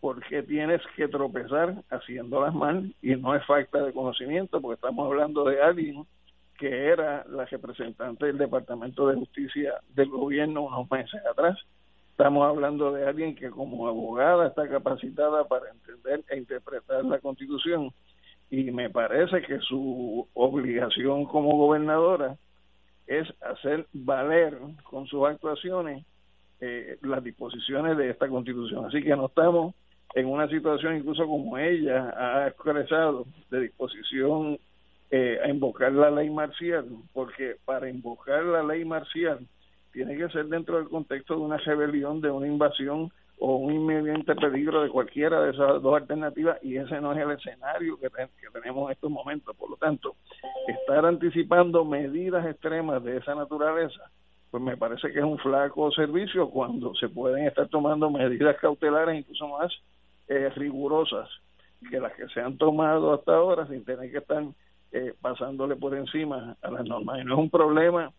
[0.00, 2.94] ¿por qué tienes que tropezar haciéndolas mal?
[3.02, 6.06] Y no es falta de conocimiento, porque estamos hablando de alguien
[6.58, 11.58] que era la representante del Departamento de Justicia del gobierno unos meses atrás.
[12.10, 17.90] Estamos hablando de alguien que como abogada está capacitada para entender e interpretar la Constitución
[18.50, 22.36] y me parece que su obligación como gobernadora
[23.06, 26.04] es hacer valer con sus actuaciones
[26.60, 28.84] eh, las disposiciones de esta constitución.
[28.84, 29.74] Así que no estamos
[30.14, 34.58] en una situación incluso como ella ha expresado de disposición
[35.10, 39.46] eh, a invocar la ley marcial, porque para invocar la ley marcial
[39.92, 44.34] tiene que ser dentro del contexto de una rebelión, de una invasión o un inminente
[44.36, 48.08] peligro de cualquiera de esas dos alternativas y ese no es el escenario que,
[48.52, 49.56] tenemos en estos momentos.
[49.56, 50.14] Por lo tanto,
[50.68, 54.10] estar anticipando medidas extremas de esa naturaleza,
[54.50, 59.18] pues me parece que es un flaco servicio cuando se pueden estar tomando medidas cautelares
[59.18, 59.72] incluso más
[60.30, 61.28] eh, rigurosas
[61.90, 64.44] que las que se han tomado hasta ahora sin tener que estar
[64.92, 67.20] eh, pasándole por encima a las normas.
[67.20, 68.12] Y no es un problema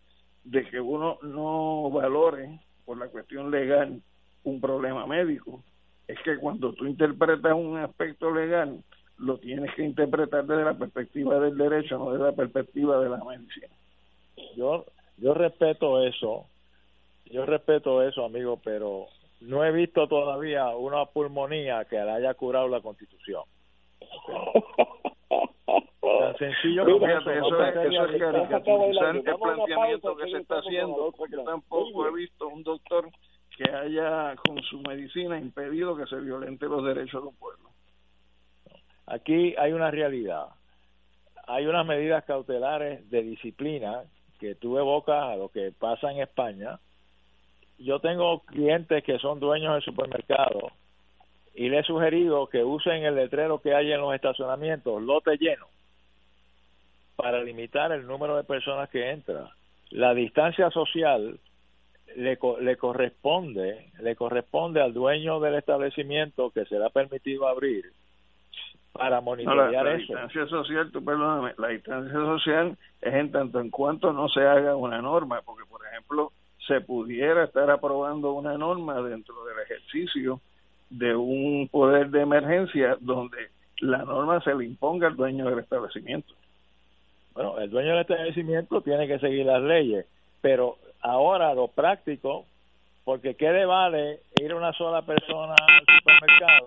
[0.44, 4.02] de que uno no valore por la cuestión legal
[4.44, 5.62] un problema médico.
[6.06, 8.82] Es que cuando tú interpretas un aspecto legal,
[9.16, 13.24] lo tienes que interpretar desde la perspectiva del derecho, no desde la perspectiva de la
[13.24, 13.68] medicina.
[14.54, 14.84] Yo,
[15.16, 16.44] yo respeto eso,
[17.24, 19.06] yo respeto eso, amigo, pero
[19.42, 23.42] no he visto todavía una pulmonía que le haya curado la constitución.
[26.00, 27.30] Tan sencillo como eso.
[27.30, 32.48] Eso, es, eso es caricaturizar el planteamiento que se está haciendo, porque tampoco he visto
[32.48, 33.08] un doctor
[33.56, 37.70] que haya con su medicina impedido que se violente los derechos de un pueblo.
[39.06, 40.46] Aquí hay una realidad.
[41.46, 44.04] Hay unas medidas cautelares de disciplina
[44.38, 46.78] que tú evocas a lo que pasa en España.
[47.82, 50.72] Yo tengo clientes que son dueños de supermercados
[51.54, 55.66] y les he sugerido que usen el letrero que hay en los estacionamientos, lote lleno,
[57.16, 59.48] para limitar el número de personas que entran.
[59.90, 61.38] La distancia social
[62.16, 67.90] le, le corresponde le corresponde al dueño del establecimiento que se le ha permitido abrir
[68.92, 70.12] para monitorear la, la eso.
[70.12, 74.76] distancia social, tú perdóname, la distancia social es en tanto en cuanto no se haga
[74.76, 76.32] una norma, porque por ejemplo
[76.72, 80.40] se pudiera estar aprobando una norma dentro del ejercicio
[80.88, 83.36] de un poder de emergencia donde
[83.80, 86.32] la norma se le imponga al dueño del establecimiento.
[87.34, 90.06] Bueno, el dueño del establecimiento tiene que seguir las leyes,
[90.40, 92.46] pero ahora lo práctico,
[93.04, 96.66] porque ¿qué le vale ir una sola persona al supermercado?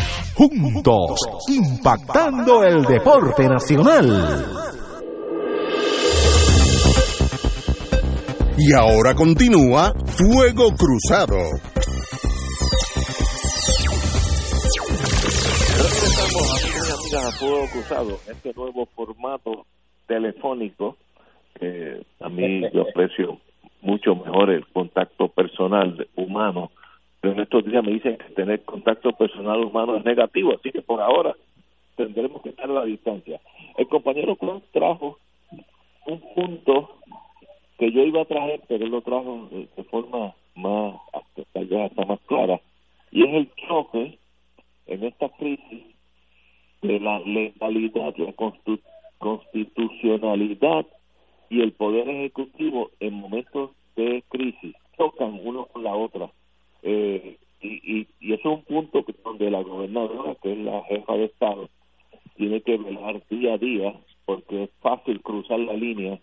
[0.35, 4.45] juntos, impactando el deporte nacional.
[8.57, 11.35] Y ahora continúa Fuego Cruzado.
[15.77, 19.65] Regresamos, a Fuego Cruzado, este nuevo formato
[20.07, 20.97] telefónico
[21.59, 23.39] que a mí yo aprecio
[23.81, 26.71] mucho mejor el contacto personal humano
[27.21, 30.81] pero en estos días me dicen que tener contacto personal humano es negativo, así que
[30.81, 31.35] por ahora
[31.95, 33.39] tendremos que estar a la distancia.
[33.77, 35.19] El compañero Cruz trajo
[36.07, 36.97] un punto
[37.77, 40.95] que yo iba a traer, pero él lo trajo de forma más,
[41.53, 42.59] tal vez hasta más clara,
[43.11, 44.17] y es el choque
[44.87, 45.83] en esta crisis
[46.81, 48.33] de la legalidad, la
[49.19, 50.87] constitucionalidad
[51.49, 56.31] y el poder ejecutivo en momentos de crisis tocan uno con la otra
[56.83, 61.13] eh, y, y, eso es un punto que, donde la gobernadora, que es la jefa
[61.13, 61.69] de Estado,
[62.35, 63.93] tiene que velar día a día,
[64.25, 66.19] porque es fácil cruzar la línea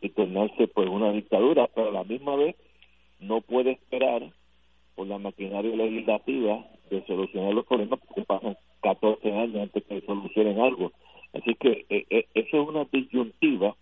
[0.00, 2.54] y tornarse pues una dictadura, pero a la misma vez
[3.20, 4.30] no puede esperar
[4.94, 10.60] por la maquinaria legislativa de solucionar los problemas porque pasan 14 años antes que solucionen
[10.60, 10.92] algo.
[11.32, 13.74] Así que eh, eh, eso es una disyuntiva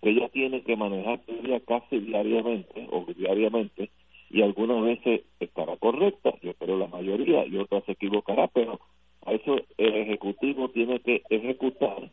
[0.00, 1.20] que ella tiene que manejar
[1.66, 3.90] casi diariamente o diariamente
[4.30, 8.80] y algunas veces estará correcta, yo espero la mayoría y otras se equivocará, pero
[9.24, 12.10] a eso el Ejecutivo tiene que ejecutar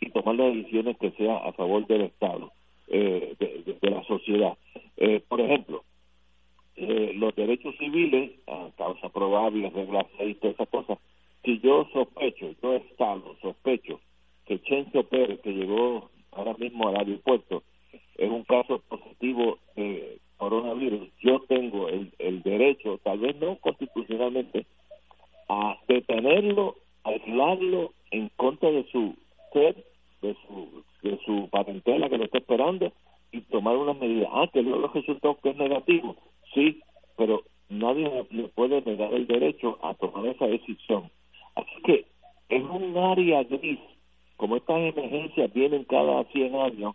[0.00, 2.52] y tomar las decisiones que sean a favor del Estado,
[2.88, 4.56] eh, de, la sociedad.
[4.96, 5.82] Eh, por ejemplo,
[6.76, 10.98] eh, los derechos civiles, a causa probable, regla 6, todas esas cosas,
[11.44, 14.00] si yo sospecho, yo Estado sospecho
[14.46, 17.62] que Chencho Pérez, que llegó ahora mismo al aeropuerto,
[18.16, 24.66] es un caso positivo de coronavirus, yo tengo el, el derecho, tal vez no constitucionalmente,
[25.48, 29.14] a detenerlo, aislarlo en contra de su
[29.52, 29.84] ser,
[30.22, 32.92] de su, de su parentela que lo está esperando
[33.32, 34.28] y tomar una medida.
[34.32, 36.16] Ah, que luego resultó que es negativo.
[36.54, 36.80] Sí,
[37.16, 41.10] pero nadie le puede negar el derecho a tomar esa decisión.
[41.54, 42.06] Así que
[42.48, 43.78] es un área gris,
[44.36, 46.94] como estas emergencias vienen cada 100 años,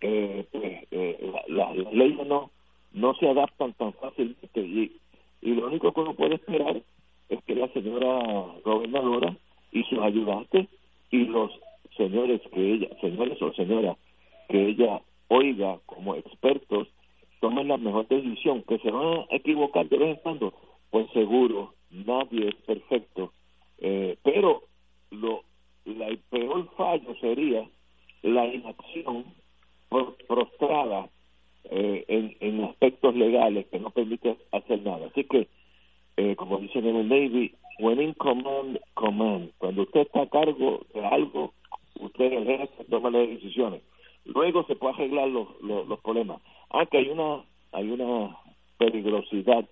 [0.00, 2.50] eh, pues, eh, las leyes no
[2.94, 4.96] no se adaptan tan fácilmente y,
[5.42, 6.80] y lo único que uno puede esperar
[7.28, 9.36] es que la señora gobernadora
[9.72, 10.68] y sus ayudantes
[11.10, 11.50] y los
[11.96, 13.96] señores que ella, señores o señoras
[14.48, 16.88] que ella oiga como expertos
[17.40, 20.54] tomen la mejor decisión, que se van a equivocar de vez en cuando,
[20.90, 23.32] pues seguro, nadie es perfecto,
[23.78, 24.62] eh, pero
[25.10, 25.42] lo
[25.84, 27.68] la, el peor fallo sería
[28.22, 29.24] la inacción
[30.26, 31.08] prostrada
[31.70, 35.06] eh, en, en aspectos legales que no permiten hacer nada.
[35.06, 35.48] Así que,
[36.16, 39.50] eh, como dicen en el Navy, when in command, command.
[39.58, 41.52] Cuando usted está a cargo de algo,
[42.00, 43.82] usted el toma las decisiones.
[44.24, 46.40] Luego se puede arreglar los, los, problemas.
[46.70, 47.42] Ah, que hay una,
[47.72, 48.36] hay una
[48.78, 49.64] peligrosidad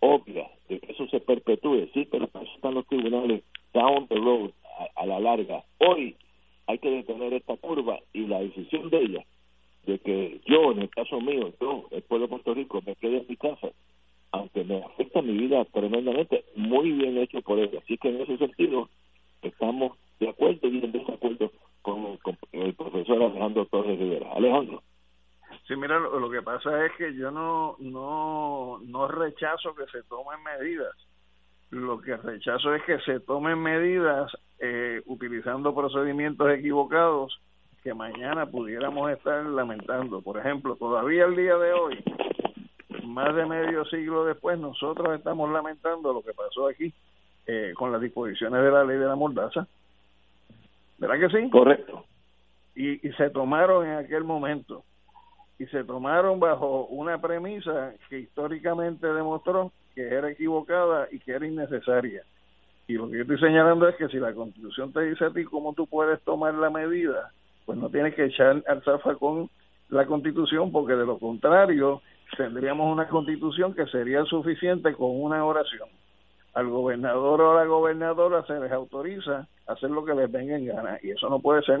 [0.00, 4.50] obvia de que eso se perpetúe, sí, pero están los tribunales down the road,
[4.94, 5.64] a la larga.
[5.78, 6.16] Hoy
[6.66, 9.24] hay que detener esta curva y la decisión de ella
[9.86, 13.18] de que yo, en el caso mío, yo, el pueblo de Puerto Rico, me quede
[13.18, 13.68] en mi casa,
[14.32, 17.78] aunque me afecta mi vida tremendamente, muy bien hecho por ella.
[17.82, 18.88] Así que en ese sentido
[19.42, 21.52] estamos de acuerdo y en desacuerdo
[21.82, 22.18] con,
[22.52, 24.32] el profesor Alejandro Torres Rivera.
[24.32, 24.82] Alejandro.
[25.66, 30.42] Sí, mira, lo, que pasa es que yo no, no, no rechazo que se tomen
[30.42, 30.94] medidas.
[31.70, 37.38] Lo que rechazo es que se tomen medidas eh, utilizando procedimientos equivocados
[37.82, 40.20] que mañana pudiéramos estar lamentando.
[40.20, 42.04] Por ejemplo, todavía el día de hoy,
[43.04, 46.92] más de medio siglo después, nosotros estamos lamentando lo que pasó aquí
[47.46, 49.66] eh, con las disposiciones de la ley de la mordaza.
[50.98, 51.50] ¿Verdad que sí?
[51.50, 52.04] Correcto.
[52.74, 54.84] Y, y se tomaron en aquel momento.
[55.58, 61.46] Y se tomaron bajo una premisa que históricamente demostró que era equivocada y que era
[61.46, 62.22] innecesaria.
[62.86, 65.44] Y lo que yo estoy señalando es que si la Constitución te dice a ti
[65.44, 67.32] cómo tú puedes tomar la medida,
[67.68, 69.50] pues no tienes que echar al zafacón
[69.90, 72.00] la Constitución, porque de lo contrario
[72.34, 75.86] tendríamos una Constitución que sería suficiente con una oración
[76.54, 80.64] al gobernador o a la gobernadora se les autoriza hacer lo que les venga en
[80.64, 81.80] gana y eso no puede ser.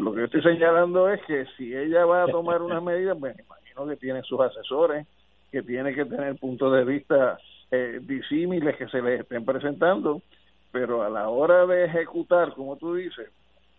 [0.00, 3.36] lo que yo estoy señalando es que si ella va a tomar unas medidas, pues
[3.38, 5.06] imagino que tiene sus asesores,
[5.50, 7.36] que tiene que tener puntos de vista
[7.70, 10.22] eh, disímiles que se les estén presentando,
[10.70, 13.28] pero a la hora de ejecutar, como tú dices,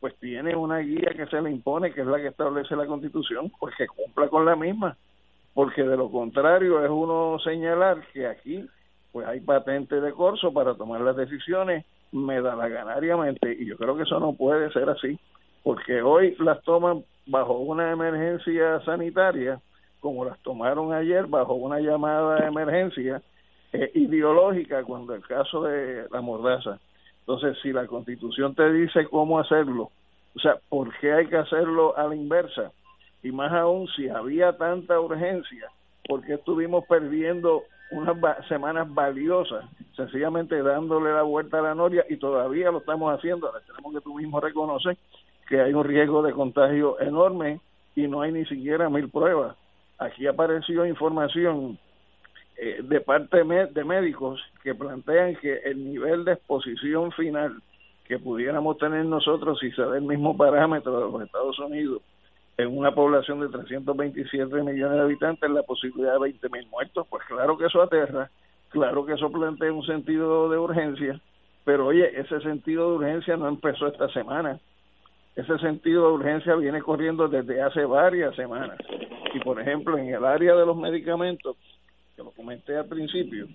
[0.04, 3.49] pues tiene una guía que se le impone, que es la que establece la Constitución,
[3.58, 4.97] pues que cumpla con la misma,
[5.54, 8.68] porque de lo contrario es uno señalar que aquí
[9.14, 14.20] pues hay patente de corso para tomar las decisiones medalaganariamente y yo creo que eso
[14.20, 15.18] no puede ser así
[15.64, 19.62] porque hoy las toman bajo una emergencia sanitaria
[20.01, 23.22] como las tomaron ayer bajo una llamada de emergencia
[23.72, 26.78] eh, ideológica cuando el caso de la mordaza
[27.26, 29.91] entonces si la constitución te dice cómo hacerlo
[30.36, 32.71] o sea por qué hay que hacerlo a la inversa
[33.21, 35.69] y más aún si había tanta urgencia
[36.07, 39.65] porque estuvimos perdiendo unas semanas valiosas,
[39.95, 43.47] sencillamente dándole la vuelta a la noria y todavía lo estamos haciendo.
[43.47, 44.97] Ahora tenemos que tú mismo reconoces
[45.47, 47.59] que hay un riesgo de contagio enorme
[47.95, 49.55] y no hay ni siquiera mil pruebas.
[49.99, 51.78] Aquí apareció información
[52.66, 57.61] eh, de parte de médicos que plantean que el nivel de exposición final
[58.05, 62.01] que pudiéramos tener nosotros si se da el mismo parámetro de los Estados Unidos
[62.57, 67.26] en una población de 327 millones de habitantes la posibilidad de 20 mil muertos, pues
[67.26, 68.32] claro que eso aterra,
[68.70, 71.20] claro que eso plantea un sentido de urgencia,
[71.66, 74.57] pero oye, ese sentido de urgencia no empezó esta semana,
[75.36, 78.78] ese sentido de urgencia viene corriendo desde hace varias semanas.
[79.34, 81.57] Y por ejemplo, en el área de los medicamentos,
[82.24, 83.47] lo comenté al principio,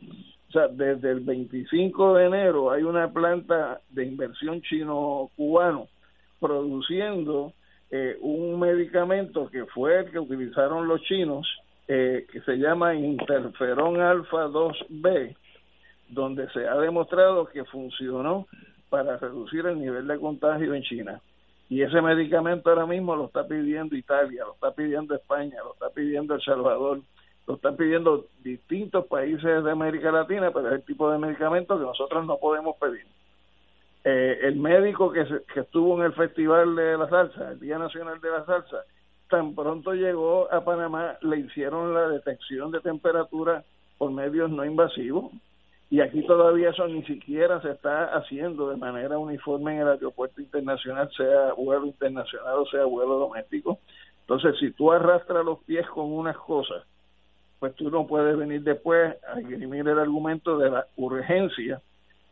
[0.48, 5.88] o sea, desde el 25 de enero hay una planta de inversión chino-cubano
[6.40, 7.52] produciendo
[7.90, 11.46] eh, un medicamento que fue el que utilizaron los chinos,
[11.86, 15.36] eh, que se llama interferón alfa 2B,
[16.08, 18.46] donde se ha demostrado que funcionó
[18.88, 21.20] para reducir el nivel de contagio en China.
[21.68, 25.90] Y ese medicamento ahora mismo lo está pidiendo Italia, lo está pidiendo España, lo está
[25.90, 27.02] pidiendo El Salvador,
[27.48, 31.84] lo están pidiendo distintos países de América Latina, pero es el tipo de medicamento que
[31.84, 33.06] nosotros no podemos pedir.
[34.04, 38.20] Eh, el médico que, que estuvo en el Festival de la Salsa, el Día Nacional
[38.20, 38.84] de la Salsa,
[39.30, 43.64] tan pronto llegó a Panamá, le hicieron la detección de temperatura
[43.96, 45.32] por medios no invasivos
[45.90, 50.42] y aquí todavía eso ni siquiera se está haciendo de manera uniforme en el aeropuerto
[50.42, 53.78] internacional, sea vuelo internacional o sea vuelo doméstico.
[54.20, 56.84] Entonces, si tú arrastras los pies con unas cosas,
[57.58, 61.80] pues tú no puedes venir después a esgrimir el argumento de la urgencia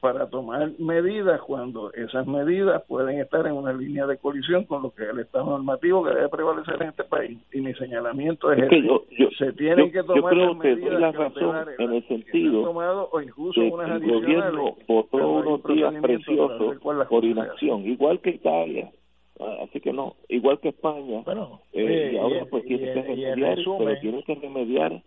[0.01, 4.91] para tomar medidas cuando esas medidas pueden estar en una línea de colisión con lo
[4.91, 7.39] que es el Estado normativo que debe prevalecer en este país.
[7.53, 11.93] Y mi señalamiento es, que se tienen que tomar yo creo que la razón en
[11.93, 17.87] el sentido tomado, o incluso que unas el gobierno votó unos días preciosos por inacción,
[17.87, 18.91] igual que Italia.
[19.39, 21.20] Ah, así que no, igual que España.
[21.24, 25.03] Bueno, eh, y ahora pues tiene que remediar, pero tiene que remediar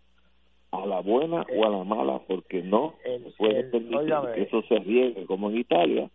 [0.72, 2.96] a la buena o a la mala, porque no
[3.38, 6.10] puede permitir que eso se riegue como en Italia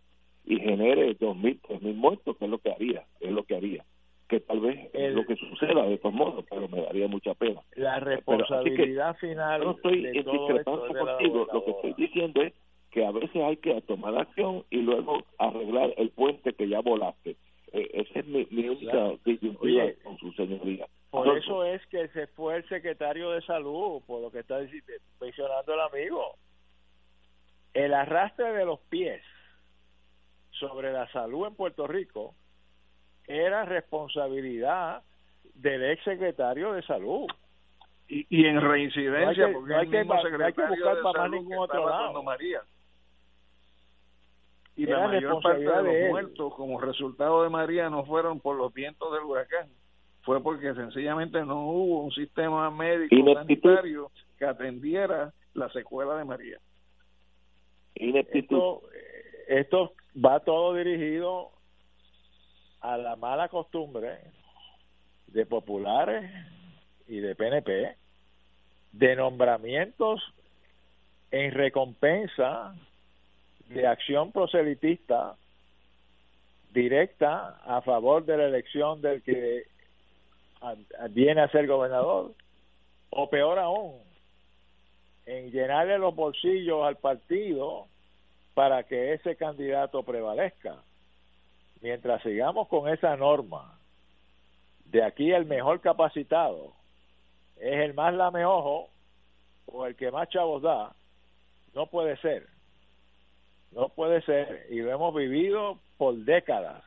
[0.45, 3.55] y genere dos mil, tres mil muertos, que es lo que haría, es lo que
[3.55, 3.83] haría.
[4.27, 7.61] Que tal vez es lo que suceda de todos modos, pero me daría mucha pena.
[7.75, 9.63] La responsabilidad final.
[9.63, 12.53] No estoy en discrepancia contigo, lo que estoy diciendo es
[12.91, 17.35] que a veces hay que tomar acción y luego arreglar el puente que ya volaste.
[17.75, 20.87] Eh, esa es mi, única disyuntiva con su señoría.
[21.09, 24.59] Por eso es que se fue el secretario de salud, por lo que está
[25.19, 26.35] mencionando el amigo.
[27.73, 29.21] El arrastre de los pies
[30.51, 32.33] sobre la salud en Puerto Rico
[33.27, 35.03] era responsabilidad
[35.55, 37.27] del ex secretario de salud.
[38.07, 42.23] Y, y en reincidencia, porque hay que, hay que buscar para más ningún otro lado.
[42.23, 42.61] María.
[44.75, 48.73] Y la mayor parte de los muertos como resultado de María no fueron por los
[48.73, 49.69] vientos del huracán,
[50.23, 56.57] fue porque sencillamente no hubo un sistema médico sanitario que atendiera la secuela de María.
[57.95, 58.81] Esto,
[59.47, 61.51] esto va todo dirigido
[62.81, 64.19] a la mala costumbre
[65.27, 66.29] de populares
[67.07, 67.95] y de PNP
[68.91, 70.21] de nombramientos
[71.31, 72.75] en recompensa
[73.67, 75.35] de acción proselitista
[76.71, 79.63] directa a favor de la elección del que
[81.11, 82.33] viene a ser gobernador
[83.09, 84.01] o peor aún
[85.25, 87.87] en llenarle los bolsillos al partido
[88.53, 90.75] para que ese candidato prevalezca.
[91.81, 93.77] Mientras sigamos con esa norma
[94.85, 96.73] de aquí el mejor capacitado
[97.57, 98.89] es el más lameojo
[99.65, 100.93] o el que más chavos da
[101.73, 102.54] no puede ser
[103.71, 106.83] no puede ser y lo hemos vivido por décadas.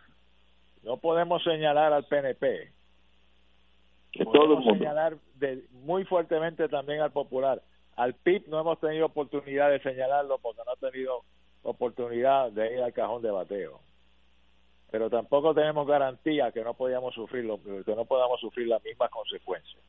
[0.83, 2.73] No podemos señalar al PNP
[4.25, 7.63] podemos señalar de, muy fuertemente también al Popular.
[7.97, 11.23] Al PIB no hemos tenido oportunidad de señalarlo porque no ha tenido
[11.63, 13.81] oportunidad de ir al cajón de bateo.
[14.91, 17.45] Pero tampoco tenemos garantía que no podíamos sufrir
[17.85, 19.83] que no podamos sufrir las mismas consecuencias.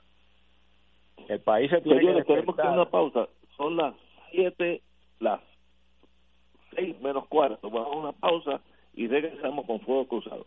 [1.27, 3.27] El país se tiene que tenemos que una pausa.
[3.55, 3.93] Son las
[4.31, 4.81] siete
[5.19, 5.41] las
[6.75, 8.61] seis menos cuarto vamos a una pausa
[8.95, 10.45] y regresamos con Fuego Cruzado.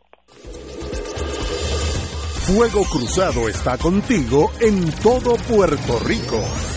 [2.47, 6.72] Fuego Cruzado está contigo en todo Puerto Rico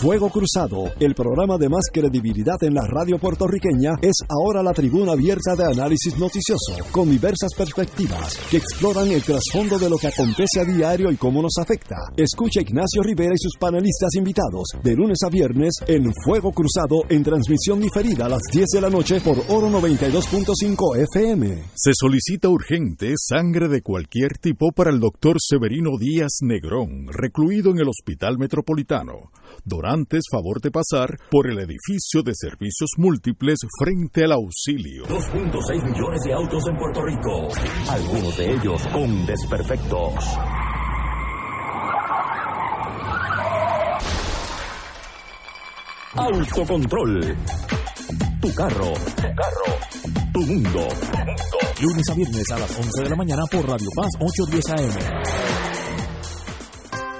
[0.00, 5.12] Fuego Cruzado, el programa de más credibilidad en la radio puertorriqueña, es ahora la tribuna
[5.12, 10.60] abierta de análisis noticioso, con diversas perspectivas que exploran el trasfondo de lo que acontece
[10.60, 11.96] a diario y cómo nos afecta.
[12.14, 17.22] Escucha Ignacio Rivera y sus panelistas invitados de lunes a viernes en Fuego Cruzado en
[17.22, 21.62] transmisión diferida a las 10 de la noche por Oro 92.5 FM.
[21.74, 27.78] Se solicita urgente sangre de cualquier tipo para el doctor Severino Díaz Negrón, recluido en
[27.78, 29.30] el Hospital Metropolitano
[29.86, 35.04] antes favor de pasar por el edificio de servicios múltiples frente al auxilio.
[35.06, 37.48] 2.6 millones de autos en Puerto Rico,
[37.88, 40.14] algunos de ellos con desperfectos.
[46.14, 47.36] Autocontrol.
[48.40, 48.92] Tu carro.
[49.16, 49.78] Tu carro.
[50.32, 50.88] Tu mundo.
[51.82, 55.75] Lunes a viernes a las 11 de la mañana por Radio Paz 810 AM.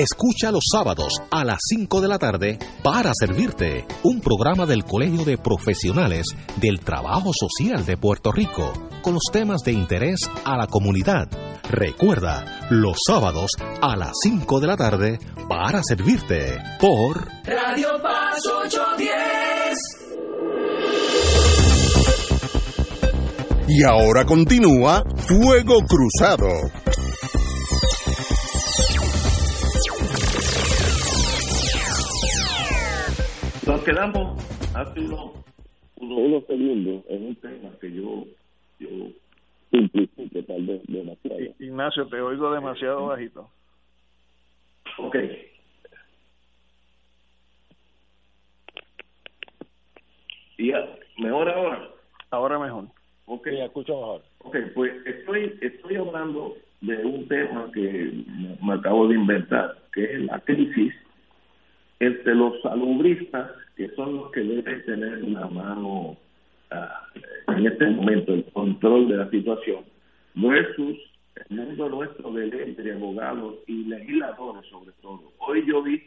[0.00, 5.26] Escucha los sábados a las 5 de la tarde para servirte un programa del Colegio
[5.26, 6.24] de Profesionales
[6.56, 8.72] del Trabajo Social de Puerto Rico
[9.02, 11.28] con los temas de interés a la comunidad.
[11.68, 13.50] Recuerda, los sábados
[13.82, 15.18] a las 5 de la tarde
[15.50, 20.00] para servirte por Radio Paz 810.
[23.68, 26.48] Y ahora continúa Fuego Cruzado.
[33.80, 35.36] Nos quedamos hace unos,
[35.96, 38.26] unos segundos en un tema que yo,
[38.78, 38.88] yo
[39.70, 41.40] simplifique tal vez demasiado.
[41.58, 43.50] Ignacio, te oigo demasiado bajito.
[44.98, 45.16] Ok.
[50.58, 50.72] ¿Y
[51.16, 51.88] mejor ahora?
[52.32, 52.84] Ahora mejor.
[53.24, 53.48] Ok.
[53.48, 54.22] Sí, escucho mejor.
[54.40, 58.12] Ok, pues estoy, estoy hablando de un tema que
[58.60, 60.92] me acabo de inventar, que es la crisis
[62.00, 63.50] entre los salubristas,
[63.80, 66.14] que son los que deben tener una mano
[66.70, 67.06] ah,
[67.48, 69.84] en este momento, el control de la situación,
[70.34, 70.98] versus
[71.36, 75.32] el mundo nuestro de ley, de abogados y legisladores sobre todo.
[75.38, 76.02] Hoy yo vi,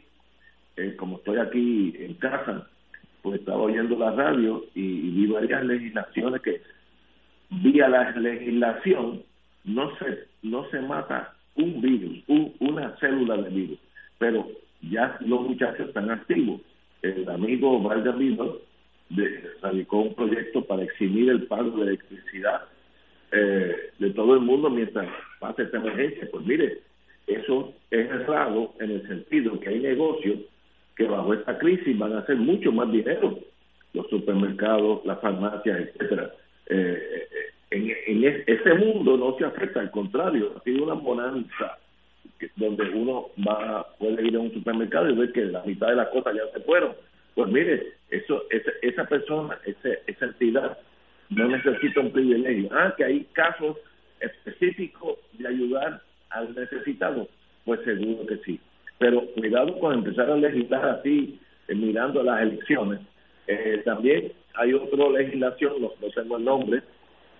[0.76, 2.68] eh, como estoy aquí en casa,
[3.22, 6.62] pues estaba oyendo la radio y, vi varias legislaciones que
[7.50, 9.24] vía la legislación
[9.64, 12.22] no se no se mata un virus,
[12.60, 13.78] una célula de virus,
[14.18, 14.46] pero
[14.80, 16.60] ya los muchachos están activos.
[17.04, 18.62] El amigo Valdemiro
[19.60, 22.62] radicó un proyecto para eximir el pago de electricidad
[23.30, 25.06] eh, de todo el mundo mientras
[25.38, 26.26] pase esta emergencia.
[26.32, 26.78] Pues mire,
[27.26, 30.38] eso es errado en el sentido que hay negocios
[30.96, 33.38] que bajo esta crisis van a hacer mucho más dinero,
[33.92, 36.32] los supermercados, las farmacias, etcétera.
[36.70, 37.02] eh,
[37.70, 41.78] en, en ese mundo no se afecta, al contrario, ha sido una bonanza
[42.56, 46.08] donde uno va puede ir a un supermercado y ver que la mitad de las
[46.08, 46.92] cosas ya se fueron.
[47.34, 50.78] Pues mire, eso esa, esa persona, ese, esa entidad
[51.30, 52.68] no necesita un privilegio.
[52.72, 53.76] Ah, que hay casos
[54.20, 56.00] específicos de ayudar
[56.30, 57.28] al necesitado,
[57.64, 58.60] pues seguro que sí.
[58.98, 63.00] Pero cuidado con empezar a legislar así, eh, mirando las elecciones.
[63.46, 66.82] Eh, también hay otra legislación, no, no tengo el nombre,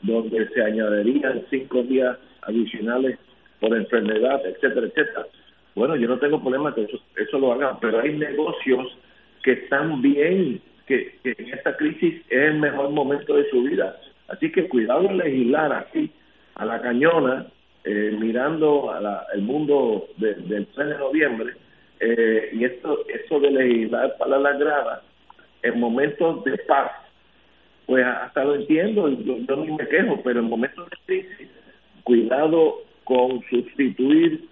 [0.02, 3.18] donde se añadirían cinco días adicionales
[3.64, 5.26] por enfermedad, etcétera, etcétera.
[5.74, 8.98] Bueno, yo no tengo problema que eso, eso lo hagan, pero hay negocios
[9.42, 13.96] que están bien, que, en esta crisis es el mejor momento de su vida.
[14.28, 16.10] Así que cuidado en legislar así,
[16.56, 17.46] a la cañona,
[17.84, 21.54] eh, mirando a el mundo del 3 de noviembre,
[22.00, 25.02] eh, y esto, esto de legislar para la grada
[25.62, 26.90] en momentos de paz,
[27.86, 31.48] pues hasta lo entiendo, yo, yo ni me quejo, pero en momentos de crisis,
[32.02, 34.48] cuidado con sustituir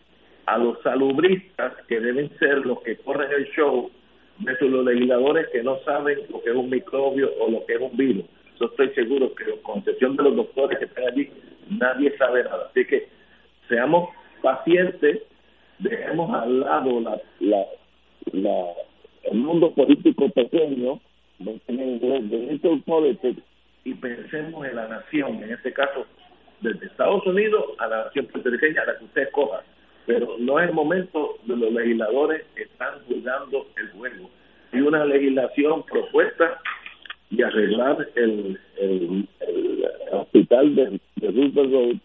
[0.47, 3.91] a los salubristas que deben ser los que corren el show
[4.39, 7.81] de los legisladores que no saben lo que es un microbio o lo que es
[7.81, 8.25] un virus.
[8.59, 11.31] Yo estoy seguro que con excepción de los doctores que están allí,
[11.71, 12.69] nadie sabe nada.
[12.71, 13.09] Así que
[13.69, 15.23] seamos pacientes,
[15.79, 17.67] dejemos al lado la, la,
[18.33, 18.65] la
[19.25, 21.01] el mundo político pequeño,
[23.85, 26.07] y pensemos en la nación, en este caso
[26.63, 29.63] desde Estados Unidos a la nación puertorriqueña, a la que usted escoja.
[30.07, 34.31] Pero no es el momento de los legisladores están jugando el juego.
[34.73, 36.61] Hay una legislación propuesta
[37.31, 39.29] y arreglar el, el,
[40.13, 41.97] hospital de, de Road,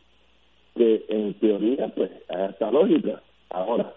[0.76, 3.22] que en teoría, pues, hasta lógica.
[3.50, 3.92] Ahora,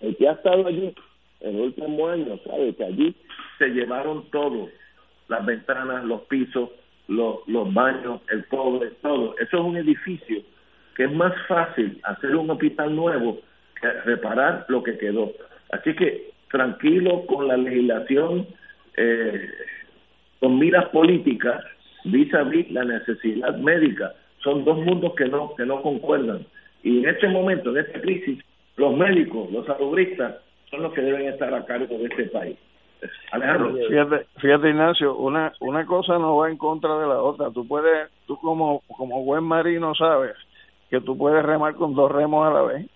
[0.00, 0.94] el que ha estado allí
[1.40, 3.14] en el último año sabe que allí
[3.58, 4.68] se llevaron todo,
[5.28, 6.70] las ventanas, los pisos,
[7.12, 9.34] los, baños, el cobre, todo.
[9.38, 10.42] Eso es un edificio
[10.94, 13.38] que es más fácil hacer un hospital nuevo
[13.80, 15.32] que reparar lo que quedó.
[15.70, 18.46] Así que tranquilo con la legislación,
[18.96, 19.48] eh,
[20.40, 21.64] con miras políticas,
[22.04, 24.12] vis a vis la necesidad médica.
[24.38, 26.44] Son dos mundos que no, que no concuerdan.
[26.82, 28.38] Y en este momento, en esta crisis,
[28.76, 30.36] los médicos, los salubristas,
[30.70, 32.56] son los que deben estar a cargo de este país.
[33.32, 33.74] Alejandro.
[33.88, 37.50] Fíjate, fíjate Ignacio, una una cosa no va en contra de la otra.
[37.50, 40.36] Tú puedes, tú como como buen marino sabes
[40.90, 42.86] que tú puedes remar con dos remos a la vez.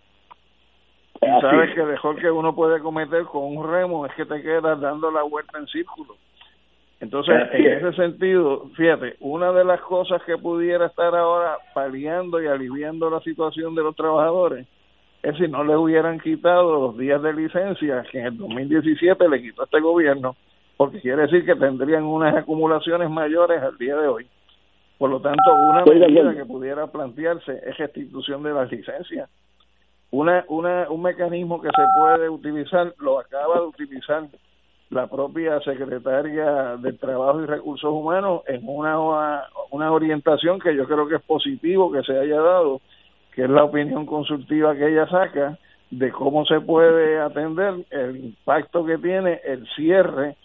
[1.23, 4.81] Y sabes que mejor que uno puede cometer con un remo es que te quedas
[4.81, 6.15] dando la vuelta en círculo.
[7.01, 12.47] Entonces, en ese sentido, fíjate, una de las cosas que pudiera estar ahora paliando y
[12.47, 14.67] aliviando la situación de los trabajadores
[15.27, 19.43] es si no le hubieran quitado los días de licencia que en el 2017 le
[19.43, 20.37] quitó este gobierno,
[20.77, 24.29] porque quiere decir que tendrían unas acumulaciones mayores al día de hoy.
[24.99, 29.29] Por lo tanto, una medida que pudiera plantearse es restitución de las licencias.
[30.13, 34.29] Una, una, un mecanismo que se puede utilizar, lo acaba de utilizar
[34.91, 38.97] la propia secretaria del Trabajo y Recursos Humanos en una,
[39.73, 42.81] una orientación que yo creo que es positivo que se haya dado
[43.37, 45.59] que es la opinión consultiva que ella saca
[45.91, 50.37] de cómo se puede atender el impacto que tiene el cierre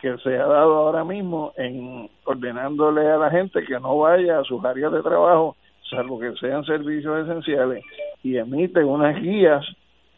[0.00, 4.44] que se ha dado ahora mismo en ordenándole a la gente que no vaya a
[4.44, 5.56] sus áreas de trabajo,
[5.88, 7.84] salvo que sean servicios esenciales,
[8.24, 9.64] y emite unas guías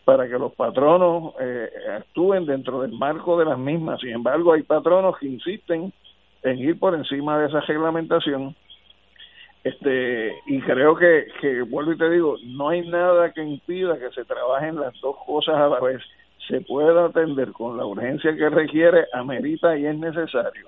[0.05, 1.68] para que los patronos eh,
[1.99, 4.01] actúen dentro del marco de las mismas.
[4.01, 5.93] Sin embargo, hay patronos que insisten
[6.43, 8.57] en ir por encima de esa reglamentación
[9.64, 14.10] este y creo que, que vuelvo y te digo no hay nada que impida que
[14.10, 16.02] se trabajen las dos cosas a la vez.
[16.48, 20.66] Se pueda atender con la urgencia que requiere amerita y es necesario.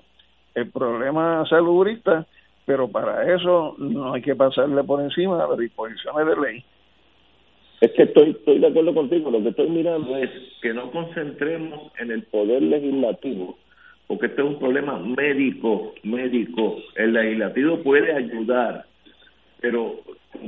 [0.53, 2.25] El problema salubrista
[2.65, 6.65] pero para eso no hay que pasarle por encima a las disposiciones de ley.
[7.81, 9.29] Es que estoy estoy de acuerdo contigo.
[9.29, 10.31] Lo que estoy mirando es
[10.61, 13.57] que no concentremos en el poder legislativo
[14.07, 16.77] porque este es un problema médico, médico.
[16.95, 18.85] El legislativo puede ayudar,
[19.61, 19.95] pero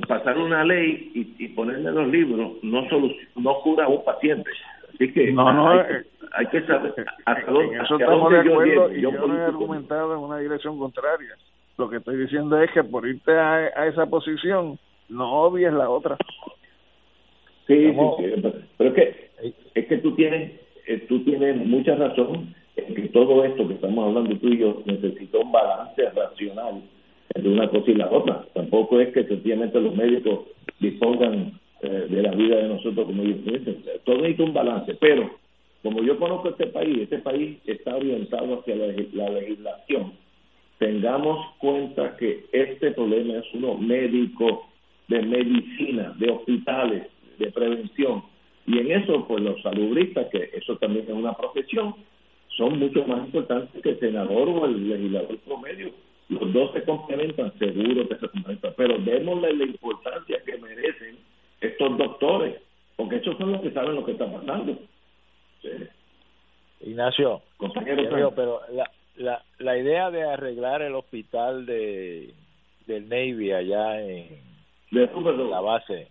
[0.07, 2.87] pasar una ley y, y ponerle los libros no
[3.35, 4.49] no cura a un paciente.
[4.93, 6.03] Así que no, no, hay, eh,
[6.33, 6.93] hay que saber
[7.25, 10.77] hasta dónde, en eso estamos de acuerdo y yo, no he argumentado en una dirección
[10.77, 11.35] contraria.
[11.77, 14.79] Lo que estoy diciendo es que por irte a, a esa posición
[15.09, 16.17] no obvies la otra.
[17.67, 19.29] Sí, sí, pero es que
[19.75, 20.53] es que tú tienes
[20.87, 22.55] eh, tú tienes mucha razón
[22.85, 26.81] que todo esto que estamos hablando tú y yo necesita un balance racional
[27.33, 28.45] entre una cosa y la otra.
[28.53, 30.41] Tampoco es que sencillamente los médicos
[30.79, 33.83] dispongan eh, de la vida de nosotros como ellos dicen.
[34.03, 35.29] Todo necesita un balance, pero
[35.83, 38.87] como yo conozco este país, este país está orientado hacia la,
[39.29, 40.13] legislación
[40.77, 44.67] tengamos cuenta que este problema es uno médico,
[45.07, 47.07] de medicina, de hospitales,
[47.39, 48.23] de prevención.
[48.65, 51.95] Y en eso, pues los salubristas, que eso también es una profesión,
[52.57, 55.91] son mucho más importantes que el senador o el legislador promedio.
[56.29, 61.17] Los dos se complementan, seguro que se complementan, pero démosle la importancia que merecen
[61.61, 62.55] estos doctores,
[62.95, 64.77] porque estos son los que saben lo que está pasando.
[66.81, 67.41] Ignacio,
[68.35, 72.33] pero la, la, la idea de arreglar el hospital de
[72.87, 74.47] del Navy allá en,
[74.91, 76.07] la base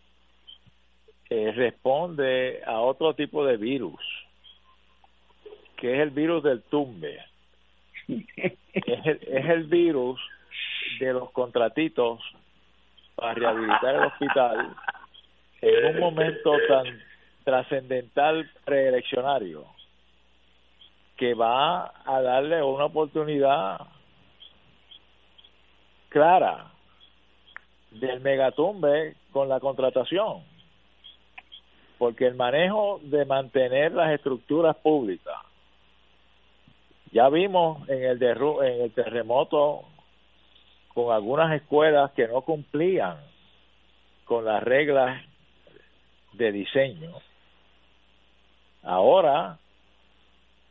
[1.31, 3.99] eh, responde a otro tipo de virus,
[5.77, 7.19] que es el virus del tumbe.
[8.09, 10.21] es, el, es el virus
[11.01, 12.21] de los contratitos
[13.15, 14.77] para rehabilitar el hospital
[15.61, 17.03] en un momento tan
[17.45, 19.65] trascendental preeleccionario
[21.17, 23.81] que va a darle una oportunidad
[26.11, 26.71] clara
[27.91, 30.43] del megatumbe con la contratación
[31.99, 35.37] porque el manejo de mantener las estructuras públicas
[37.13, 39.85] ya vimos en el en el terremoto
[40.95, 43.19] con algunas escuelas que no cumplían
[44.25, 45.23] con las reglas
[46.33, 47.13] de diseño
[48.83, 49.59] ahora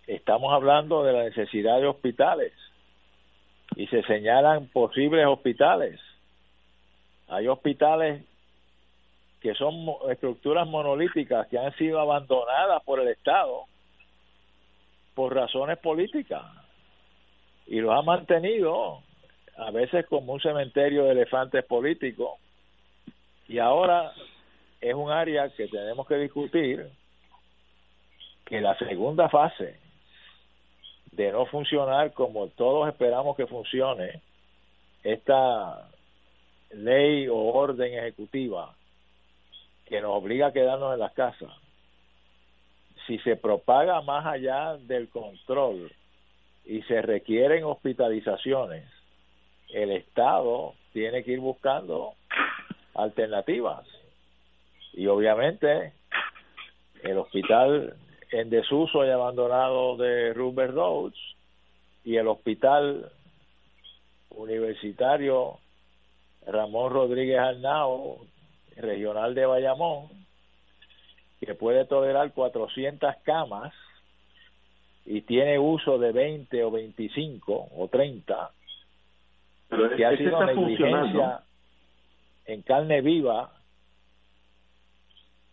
[0.08, 2.54] estamos hablando de la necesidad de hospitales
[3.76, 6.00] y se señalan posibles hospitales.
[7.28, 8.24] Hay hospitales
[9.42, 9.74] que son
[10.10, 13.66] estructuras monolíticas que han sido abandonadas por el Estado
[15.16, 16.44] por razones políticas.
[17.66, 19.02] Y los ha mantenido
[19.58, 22.34] a veces como un cementerio de elefantes políticos.
[23.48, 24.12] Y ahora
[24.82, 26.88] es un área que tenemos que discutir
[28.46, 29.80] que la segunda fase
[31.12, 34.22] de no funcionar como todos esperamos que funcione
[35.04, 35.88] esta
[36.72, 38.76] ley o orden ejecutiva
[39.86, 41.52] que nos obliga a quedarnos en las casas,
[43.08, 45.92] si se propaga más allá del control
[46.66, 48.86] y se requieren hospitalizaciones,
[49.74, 52.14] el Estado tiene que ir buscando
[52.94, 53.86] alternativas.
[54.94, 55.94] Y obviamente
[57.04, 57.96] el hospital
[58.32, 61.18] en desuso y abandonado de Rupert Roads
[62.04, 63.12] y el hospital
[64.30, 65.60] universitario
[66.46, 68.20] Ramón Rodríguez Arnao,
[68.76, 70.25] regional de Bayamón,
[71.40, 73.74] que puede tolerar 400 camas
[75.06, 78.52] y tiene uso de 20 o 25 o 30,
[79.96, 81.42] que ha sido negligencia
[82.46, 83.52] en carne viva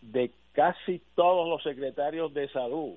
[0.01, 2.95] de casi todos los secretarios de salud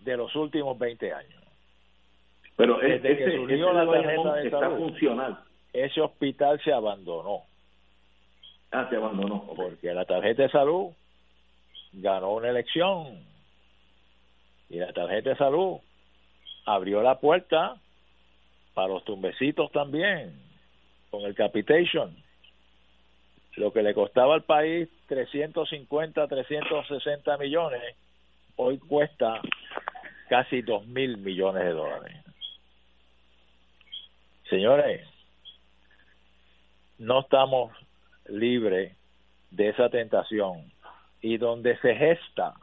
[0.00, 1.42] de los últimos 20 años.
[2.56, 5.38] Pero desde que surgió la tarjeta de salud, funcional.
[5.72, 7.42] ese hospital se abandonó.
[8.70, 9.46] Ah, se abandonó.
[9.56, 10.92] Porque la tarjeta de salud
[11.92, 13.24] ganó una elección
[14.68, 15.78] y la tarjeta de salud
[16.64, 17.76] abrió la puerta
[18.74, 20.40] para los tumbecitos también
[21.10, 22.16] con el capitation
[23.56, 27.82] lo que le costaba al país 350, 360 millones,
[28.56, 29.40] hoy cuesta
[30.28, 32.16] casi 2 mil millones de dólares.
[34.48, 35.06] Señores,
[36.98, 37.72] no estamos
[38.26, 38.96] libres
[39.50, 40.72] de esa tentación
[41.22, 42.54] y donde se gesta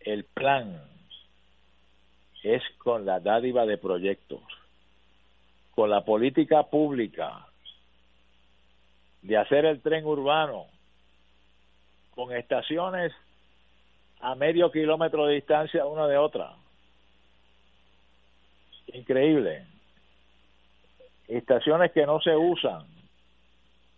[0.00, 0.82] el plan
[2.42, 4.42] es con la dádiva de proyectos,
[5.74, 7.46] con la política pública
[9.22, 10.66] de hacer el tren urbano
[12.14, 13.12] con estaciones
[14.20, 16.54] a medio kilómetro de distancia una de otra.
[18.88, 19.66] Increíble.
[21.28, 22.86] Estaciones que no se usan,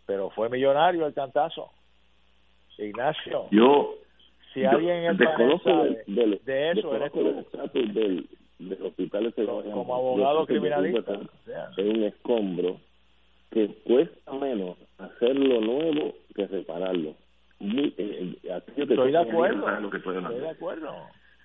[0.06, 1.70] pero fue millonario el cantazo.
[2.78, 3.46] Ignacio.
[3.50, 3.94] Yo.
[4.54, 5.16] Si alguien en el
[6.44, 7.12] de eso, eres
[7.72, 11.20] Del, del hospital como abogado criminalista.
[11.76, 12.80] Es un escombro
[13.50, 17.14] que cuesta menos hacerlo nuevo que repararlo.
[17.60, 20.94] Muy, eh, eh estoy de acuerdo, estoy de acuerdo.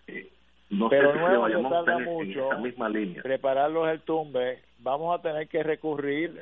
[0.07, 0.29] Eh,
[0.69, 2.49] no pero nuevo ya tarda mucho.
[2.59, 3.21] misma línea.
[3.21, 6.41] Prepararlos el tumbe, vamos a tener que recurrir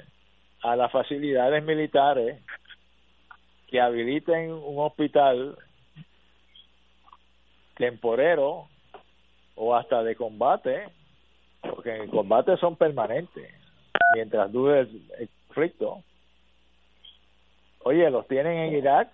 [0.63, 2.39] a las facilidades militares
[3.71, 5.57] que habiliten un hospital
[7.77, 8.67] temporero
[9.55, 10.89] o hasta de combate,
[11.61, 13.49] porque en el combate son permanentes,
[14.13, 16.03] mientras dure el, conflicto.
[17.83, 19.09] Oye, los tienen en Irak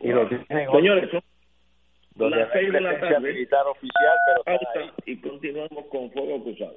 [0.00, 1.10] y los tienen en Señores,
[2.14, 6.76] donde la militar oficial, pero y continuamos con Fuego Cruzado.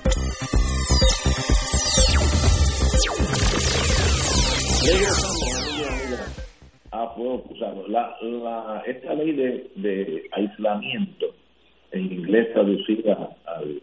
[6.91, 7.87] A fuego cruzado.
[7.87, 11.33] La, la, esta ley de, de aislamiento,
[11.91, 13.81] en inglés traducida al,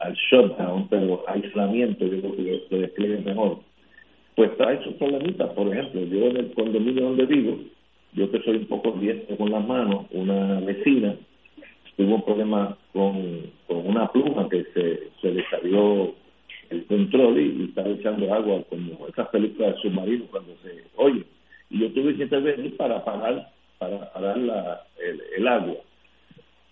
[0.00, 3.58] al shutdown, pero aislamiento, yo creo que se describe mejor,
[4.34, 5.50] pues trae sus problemitas.
[5.50, 7.58] Por ejemplo, yo en el condominio donde vivo,
[8.14, 11.16] yo que soy un poco diestro con las manos, una vecina
[11.96, 16.14] tuvo un problema con, con una pluma que se, se le salió
[16.72, 21.24] el control y, y echando agua como esas películas de submarinos cuando se oye.
[21.70, 24.82] Y yo tuve que intervenir para parar para parar la,
[25.36, 25.76] el, agua.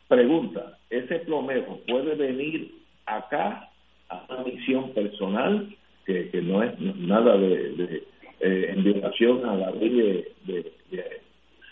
[0.09, 2.73] Pregunta ese plomero puede venir
[3.07, 3.69] acá
[4.09, 5.69] a una misión personal
[6.07, 8.05] que, que no es nada de, de
[8.41, 11.21] eh, en violación a la ley de, de,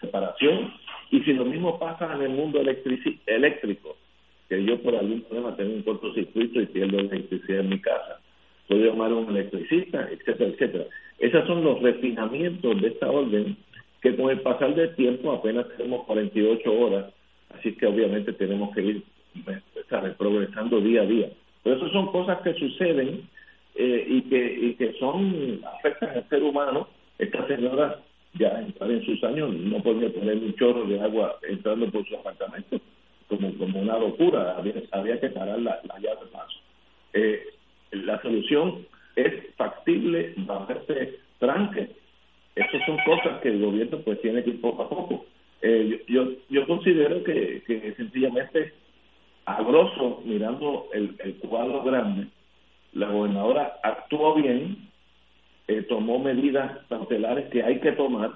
[0.00, 0.72] separación
[1.10, 3.96] y si lo mismo pasa en el mundo electrici eléctrico
[4.48, 8.20] que yo por algún problema tengo un cortocircuito y pierdo electricidad en mi casa.
[8.66, 10.84] Puedo llamar a un electricista, etcétera, etcétera.
[11.18, 13.56] Esos son los refinamientos de esta orden
[14.00, 17.12] que con el pasar del tiempo apenas tenemos 48 horas,
[17.50, 19.02] así que obviamente tenemos que ir
[20.16, 21.28] progresando día a día.
[21.62, 23.28] Pero eso son cosas que suceden
[23.74, 26.88] eh, y que y que son afectan al ser humano.
[27.18, 28.00] Esta señora
[28.34, 32.14] ya entrar en sus años no podía tener un chorro de agua entrando por su
[32.14, 32.80] apartamento
[33.28, 36.58] como, como una locura, había, había que parar la, la llave de paso.
[37.12, 37.42] Eh,
[37.92, 40.34] la solución es factible
[40.68, 41.90] este tranque.
[42.54, 45.26] Estas son cosas que el gobierno pues tiene que ir poco a poco.
[45.62, 48.74] Eh, yo, yo considero que, que sencillamente,
[49.44, 52.28] a grosso, mirando el, el cuadro grande,
[52.92, 54.88] la gobernadora actuó bien,
[55.68, 58.32] eh, tomó medidas cautelares que hay que tomar.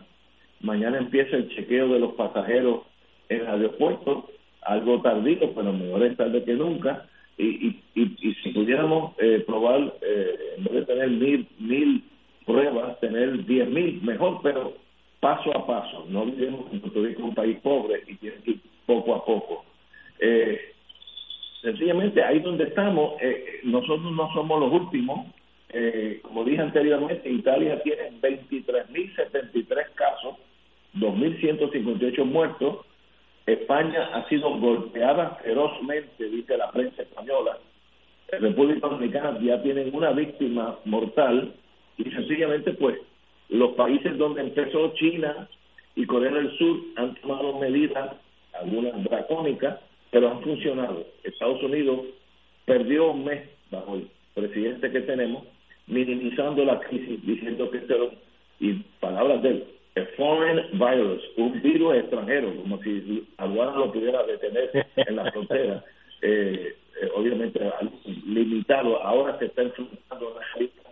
[0.60, 2.82] Mañana empieza el chequeo de los pasajeros
[3.28, 4.28] en el aeropuerto,
[4.64, 7.06] algo tardío, pero mejor es tarde que nunca.
[7.38, 12.04] Y, y, y, y si pudiéramos eh, probar, eh, en vez de tener mil, mil
[12.44, 14.74] pruebas, tener diez mil, mejor, pero
[15.20, 16.06] paso a paso.
[16.08, 19.24] No olvidemos que Puerto Rico es un país pobre y tiene que ir poco a
[19.24, 19.64] poco.
[20.18, 20.60] Eh,
[21.62, 25.26] sencillamente ahí donde estamos, eh, nosotros no somos los últimos.
[25.70, 30.36] Eh, como dije anteriormente, Italia tiene 23.073 casos,
[30.94, 32.84] 2.158 muertos.
[33.46, 37.58] España ha sido golpeada ferozmente, dice la prensa española.
[38.30, 41.52] República Dominicana ya tienen una víctima mortal
[41.98, 42.98] y sencillamente pues
[43.48, 45.48] los países donde empezó China
[45.94, 48.16] y Corea del Sur han tomado medidas,
[48.54, 49.78] algunas dracónicas,
[50.10, 51.04] pero han funcionado.
[51.24, 52.00] Estados Unidos
[52.64, 55.44] perdió un mes bajo el presidente que tenemos,
[55.86, 58.04] minimizando la crisis, diciendo que esto era,
[58.60, 59.64] y palabras de él,
[59.96, 65.84] a foreign virus, un virus extranjero, como si aduana lo pudiera detener en la frontera.
[66.24, 67.58] Eh, eh, obviamente
[68.26, 70.88] limitado, ahora se está enfrentando una lista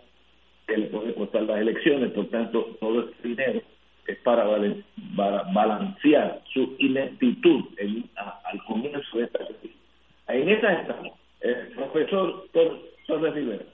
[0.67, 3.61] que le puede costar las elecciones, por tanto, todo este dinero
[4.07, 4.45] es para,
[5.53, 9.77] balancear su ineptitud en, al comienzo de esta crisis.
[10.27, 11.13] En esa estamos.
[11.39, 13.65] El profesor Torres Rivera.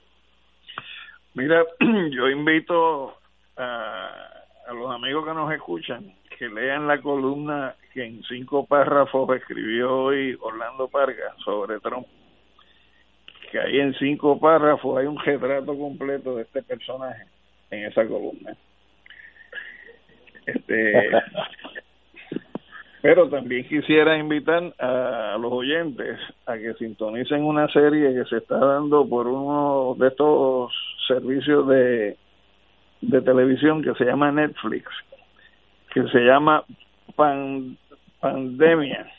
[1.34, 1.64] Mira,
[2.10, 3.14] yo invito
[3.56, 4.37] a,
[4.68, 9.92] a los amigos que nos escuchan que lean la columna que en cinco párrafos escribió
[10.04, 12.06] hoy Orlando Parga sobre Trump.
[13.50, 17.24] Que ahí en cinco párrafos hay un retrato completo de este personaje
[17.70, 18.54] en esa columna.
[20.44, 21.10] Este,
[23.02, 28.58] pero también quisiera invitar a los oyentes a que sintonicen una serie que se está
[28.58, 30.72] dando por uno de estos
[31.08, 32.16] servicios de,
[33.00, 34.86] de televisión que se llama Netflix,
[35.92, 36.64] que se llama
[38.20, 39.10] Pandemia,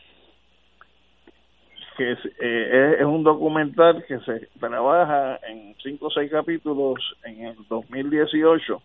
[1.98, 7.46] que es, eh, es un documental que se trabaja en cinco o seis capítulos en
[7.46, 8.82] el 2018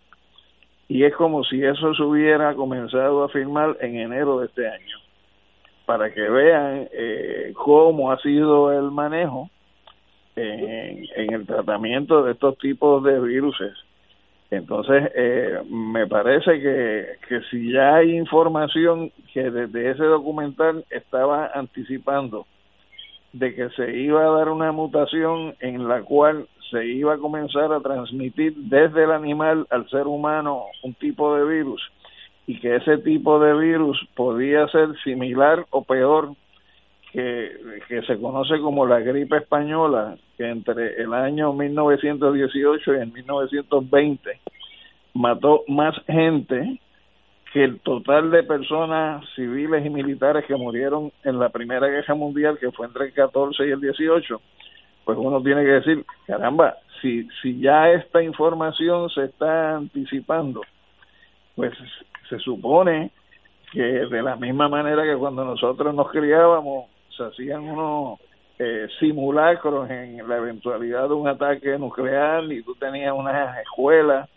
[0.89, 4.99] y es como si eso se hubiera comenzado a filmar en enero de este año
[5.87, 9.51] para que vean eh, cómo ha sido el manejo
[10.37, 13.57] en, en, el tratamiento de estos tipos de virus.
[14.51, 21.51] Entonces, eh, me parece que, que si ya hay información que desde ese documental estaba
[21.55, 22.47] anticipando
[23.33, 27.73] de que se iba a dar una mutación en la cual se iba a comenzar
[27.73, 31.83] a transmitir desde el animal al ser humano un tipo de virus
[32.47, 36.31] y que ese tipo de virus podía ser similar o peor
[37.15, 44.41] que, se conoce como la gripe española, que entre el año 1918 y el 1920
[45.15, 46.81] mató más gente
[47.53, 52.59] que el total de personas civiles y militares que murieron en la Primera Guerra Mundial,
[52.59, 54.41] que fue entre el 14 y el 18,
[55.05, 60.63] pues uno tiene que decir, caramba, si, si ya esta información se está anticipando,
[61.55, 61.73] pues
[62.29, 63.13] se supone
[63.71, 66.87] que de la misma manera que cuando nosotros nos criábamos,
[67.17, 68.21] se hacían unos
[68.59, 74.29] eh, simulacros en la eventualidad de un ataque nuclear y tú tenías unas escuelas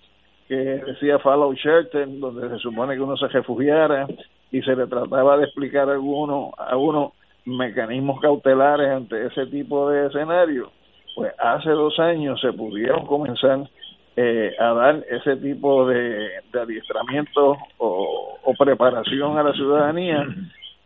[0.48, 4.08] que decía Follow Shelter, donde se supone que uno se refugiara
[4.52, 7.14] y se le trataba de explicar a uno
[7.46, 10.72] mecanismos cautelares ante ese tipo de escenario,
[11.16, 13.70] pues hace dos años se pudieron comenzar
[14.16, 20.26] eh, a dar ese tipo de, adiestramiento o, preparación a la ciudadanía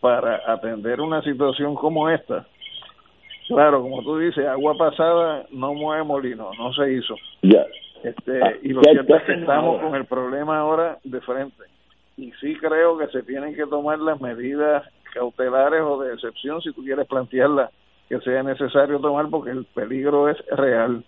[0.02, 2.46] para atender una situación como esta.
[3.48, 7.16] Claro, como tú dices, agua pasada no mueve molino, no se hizo.
[7.44, 7.66] Ya.
[8.04, 11.64] Este, y lo cierto es que estamos con el problema ahora de frente.
[12.18, 14.84] Y sí creo que se tienen que tomar las medidas
[15.14, 17.70] cautelares o de excepción, si tú quieres plantearla,
[18.10, 21.04] que sea necesario tomar porque el peligro es real.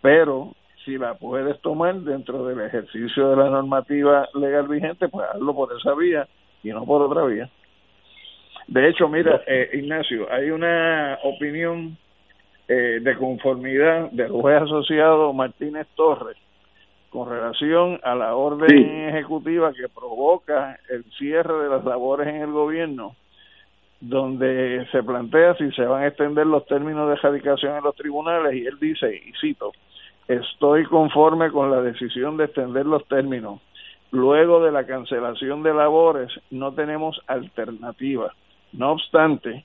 [0.00, 0.52] Pero
[0.84, 5.72] si la puedes tomar dentro del ejercicio de la normativa legal vigente, pues hazlo por
[5.76, 6.28] esa vía
[6.62, 7.50] y no por otra vía.
[8.68, 11.96] De hecho, mira, eh, Ignacio, hay una opinión
[12.68, 16.36] eh, de conformidad del juez asociado Martínez Torres
[17.10, 22.50] con relación a la orden ejecutiva que provoca el cierre de las labores en el
[22.52, 23.16] gobierno
[24.02, 28.52] donde se plantea si se van a extender los términos de erradicación en los tribunales
[28.54, 29.70] y él dice, y cito,
[30.26, 33.60] estoy conforme con la decisión de extender los términos.
[34.10, 38.34] Luego de la cancelación de labores no tenemos alternativa.
[38.72, 39.64] No obstante,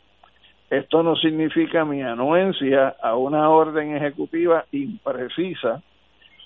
[0.69, 5.81] esto no significa mi anuencia a una orden ejecutiva imprecisa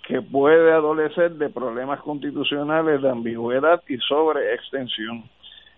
[0.08, 5.24] que puede adolecer de problemas constitucionales de ambigüedad y sobreextensión.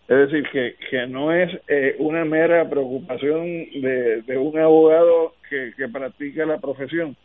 [0.07, 5.72] Es decir, que, que no es eh, una mera preocupación de, de un abogado que,
[5.77, 7.15] que practica la profesión,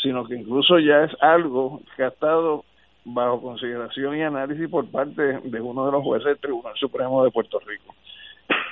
[0.00, 2.64] sino que incluso ya es algo que ha estado
[3.04, 7.30] bajo consideración y análisis por parte de uno de los jueces del Tribunal Supremo de
[7.30, 7.94] Puerto Rico.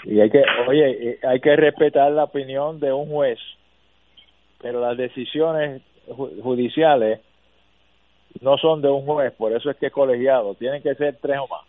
[0.05, 3.39] Y hay que, oye, hay que respetar la opinión de un juez
[4.61, 5.83] pero las decisiones
[6.43, 7.21] judiciales
[8.41, 11.39] no son de un juez, por eso es que es colegiado, tienen que ser tres
[11.39, 11.63] o más.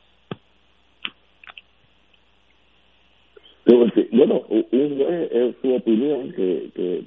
[4.12, 7.04] Bueno, un juez es su opinión que, que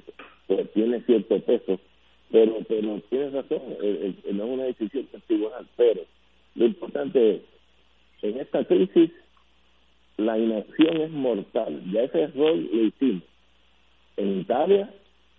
[0.47, 1.79] pues, tiene cierto peso,
[2.31, 3.61] pero pero tienes razón,
[4.31, 6.01] no es una decisión tribunal, pero
[6.55, 7.41] lo importante es,
[8.21, 9.11] en esta crisis
[10.21, 13.23] la inacción es mortal, ya ese error lo hicimos
[14.17, 14.93] en Italia,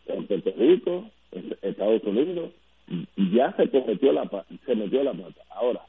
[0.06, 2.50] en Puerto Rico, en Estados Unidos,
[3.16, 4.28] ya se cometió la
[4.66, 5.40] se metió la pata.
[5.50, 5.80] Ahora,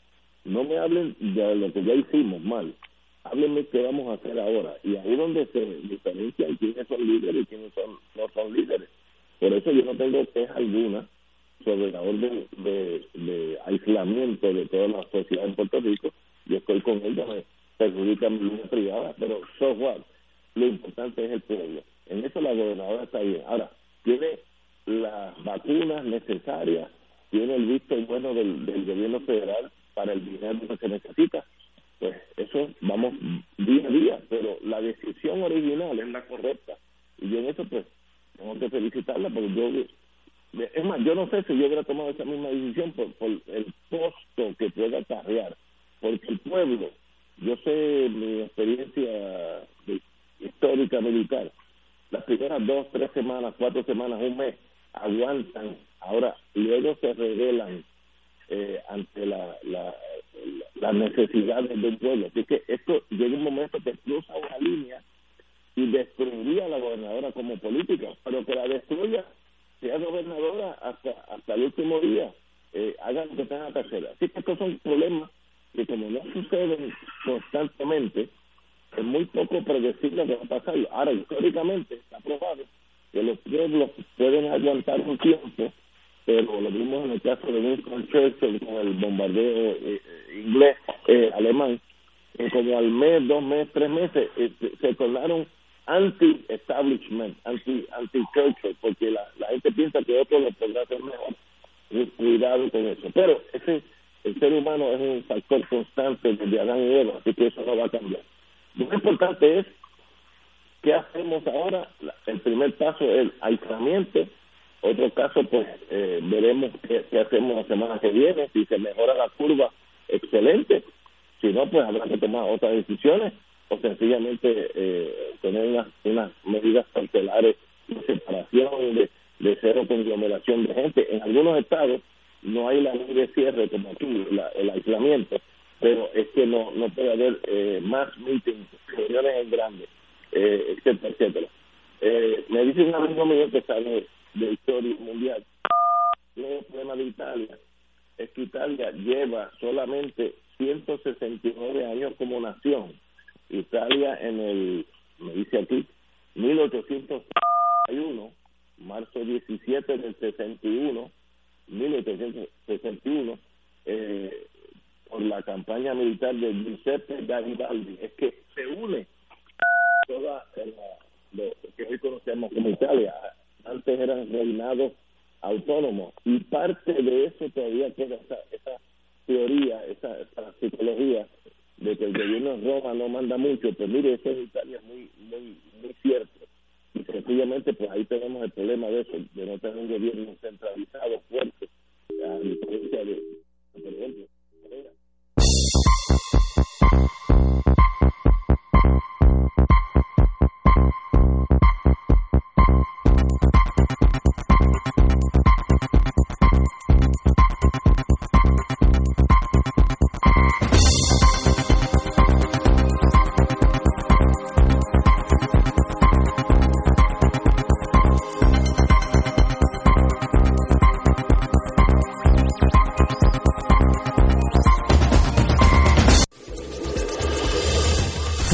[0.46, 2.74] no me hablen de lo que ya hicimos mal,
[3.24, 4.76] háblenme qué vamos a hacer ahora.
[4.84, 8.90] Y ahí donde se diferencia quiénes son líderes y quiénes son, no son líderes.
[9.40, 11.08] Por eso yo no tengo queja alguna
[11.64, 16.10] sobre la orden de, aislamiento de toda la sociedad en Puerto Rico.
[16.46, 17.26] Yo estoy con ella,
[17.86, 20.02] perjudica mi vida privada, pero software,
[20.56, 21.82] lo importante es el pueblo.
[22.08, 23.44] En eso la gobernadora está bien.
[23.48, 23.72] Ahora,
[24.04, 24.40] tiene
[24.86, 26.90] las vacunas necesarias,
[27.32, 31.46] tiene el visto bueno del, del gobierno federal para el dinero que necesita
[32.04, 33.14] pues eso vamos
[33.58, 36.74] día a día, pero la decisión original es la correcta.
[37.18, 37.86] Y yo en eso pues
[38.38, 42.26] tengo que felicitarla porque yo, es más, yo no sé si yo hubiera tomado esa
[42.26, 45.56] misma decisión por, por el costo que pueda acarrear,
[46.02, 46.90] porque el pueblo,
[47.38, 49.66] yo sé mi experiencia
[50.42, 51.54] histórica militar,
[52.12, 53.12] las primeras dos, tres
[53.86, 54.56] semanas, un mes,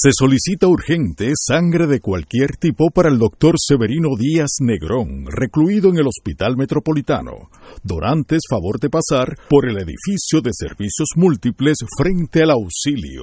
[0.00, 5.96] Se solicita urgente sangre de cualquier tipo para el doctor Severino Díaz Negrón, recluido en
[5.96, 7.50] el Hospital Metropolitano.
[7.82, 13.22] Donantes, favor de pasar por el edificio de servicios múltiples frente al auxilio.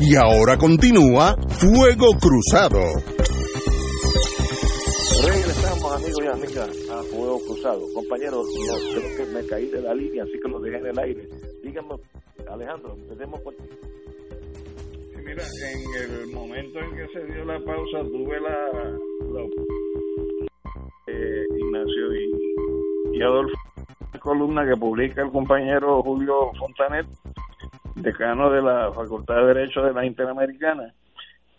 [0.00, 2.80] Y ahora continúa Fuego Cruzado.
[5.22, 7.82] Regresamos, amigos y amigas, a Fuego Cruzado.
[7.92, 10.98] Compañeros, no, creo que me caí de la línea, así que lo dejé en el
[10.98, 11.28] aire.
[11.62, 11.96] Díganme,
[12.50, 13.54] Alejandro, empecemos por
[15.22, 18.72] mira, en el momento en que se dio la pausa, tuve la,
[19.32, 19.42] la
[21.08, 23.54] eh, Ignacio y, y Adolfo,
[24.18, 27.06] columna que publica el compañero Julio Fontanet
[28.02, 30.92] decano de la Facultad de Derecho de la Interamericana,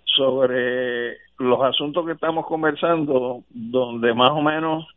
[0.04, 4.88] sobre los asuntos que estamos conversando, donde más o menos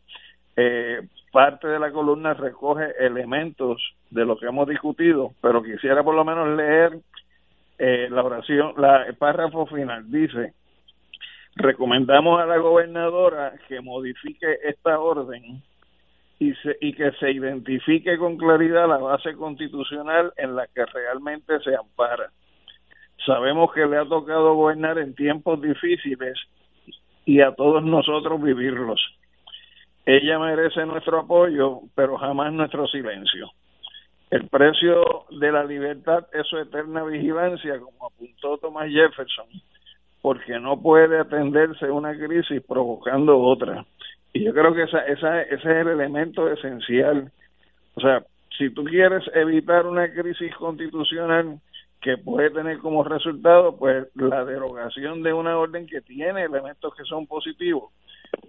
[0.55, 1.01] eh,
[1.31, 6.23] parte de la columna recoge elementos de lo que hemos discutido, pero quisiera por lo
[6.23, 6.99] menos leer
[7.77, 10.09] eh, la oración, la, el párrafo final.
[10.09, 10.53] Dice,
[11.55, 15.61] recomendamos a la gobernadora que modifique esta orden
[16.39, 21.59] y, se, y que se identifique con claridad la base constitucional en la que realmente
[21.61, 22.31] se ampara.
[23.25, 26.37] Sabemos que le ha tocado gobernar en tiempos difíciles
[27.25, 29.01] y a todos nosotros vivirlos.
[30.05, 33.49] Ella merece nuestro apoyo, pero jamás nuestro silencio.
[34.29, 39.47] El precio de la libertad es su eterna vigilancia, como apuntó Thomas Jefferson,
[40.21, 43.85] porque no puede atenderse una crisis provocando otra.
[44.35, 47.31] Y yo creo que esa, esa, ese es el elemento esencial.
[47.95, 48.21] O sea,
[48.57, 51.61] si tú quieres evitar una crisis constitucional
[52.01, 57.05] que puede tener como resultado pues la derogación de una orden que tiene elementos que
[57.05, 57.93] son positivos,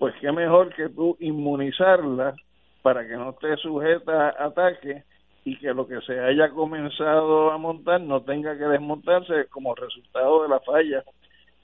[0.01, 2.35] pues qué mejor que tú inmunizarla
[2.83, 5.05] para que no esté sujeta a ataque
[5.45, 10.43] y que lo que se haya comenzado a montar no tenga que desmontarse como resultado
[10.43, 11.05] de la falla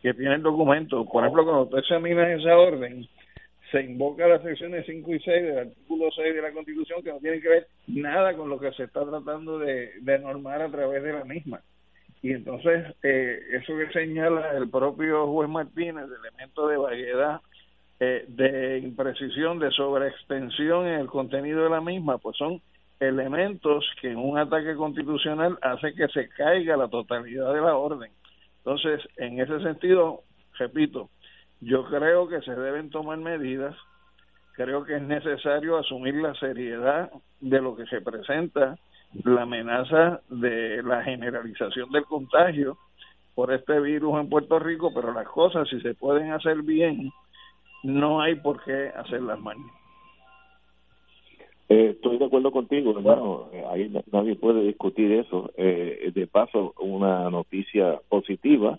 [0.00, 1.04] que tiene el documento.
[1.06, 3.08] Por ejemplo, cuando tú examinas esa orden,
[3.72, 7.18] se invoca las secciones 5 y 6 del artículo 6 de la Constitución que no
[7.20, 9.90] tienen que ver nada con lo que se está tratando de,
[10.20, 11.62] normar a través de la misma.
[12.20, 17.40] Y entonces, eh, eso que señala el propio juez Martínez, de elemento de vaguedad,
[17.98, 22.60] eh, de imprecisión, de sobreextensión en el contenido de la misma, pues son
[23.00, 28.12] elementos que en un ataque constitucional hace que se caiga la totalidad de la orden.
[28.58, 30.22] Entonces, en ese sentido,
[30.58, 31.08] repito,
[31.62, 33.76] yo creo que se deben tomar medidas,
[34.55, 37.10] creo que es necesario asumir la seriedad
[37.40, 38.76] de lo que se presenta,
[39.24, 42.78] la amenaza de la generalización del contagio
[43.34, 47.10] por este virus en Puerto Rico, pero las cosas si se pueden hacer bien,
[47.84, 49.56] no hay por qué hacerlas mal.
[51.68, 53.48] Eh, estoy de acuerdo contigo, hermano.
[53.52, 55.51] Eh, ahí nadie puede discutir eso.
[55.56, 58.78] Eh, de paso, una noticia positiva.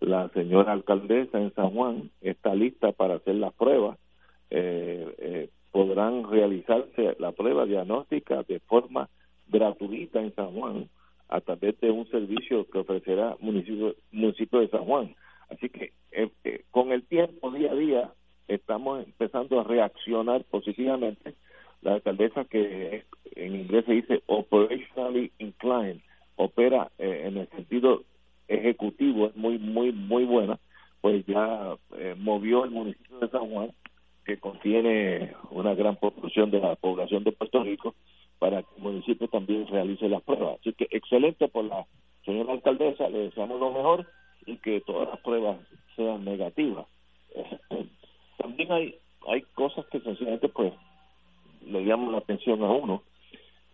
[0.00, 3.98] La señora alcaldesa en San Juan está lista para hacer las pruebas.
[5.70, 9.08] podrán realizarse la prueba diagnóstica de forma
[9.48, 10.88] gratuita en San Juan
[11.28, 15.14] a través de un servicio que ofrecerá municipio, municipio de San Juan.
[15.48, 15.92] Así que
[16.70, 18.10] con el tiempo, día a día,
[18.48, 21.34] estamos empezando a reaccionar positivamente
[21.82, 23.04] la alcaldesa que
[23.36, 26.00] en inglés se dice operationally inclined,
[26.36, 28.02] opera eh, en el sentido
[28.50, 30.58] ejecutivo, es muy, muy, muy buena,
[31.00, 33.72] pues ya eh, movió el municipio de San Juan,
[34.24, 37.94] que contiene una gran proporción de la población de Puerto Rico,
[38.38, 40.58] para que el municipio también realice las pruebas.
[40.60, 41.86] Así que excelente por la
[42.24, 44.06] señora alcaldesa, le deseamos lo mejor
[44.46, 45.58] y que todas las pruebas
[45.96, 46.86] sean negativas.
[48.38, 48.94] también hay
[49.28, 50.72] hay cosas que sencillamente pues
[51.66, 53.02] le llamo la atención a uno,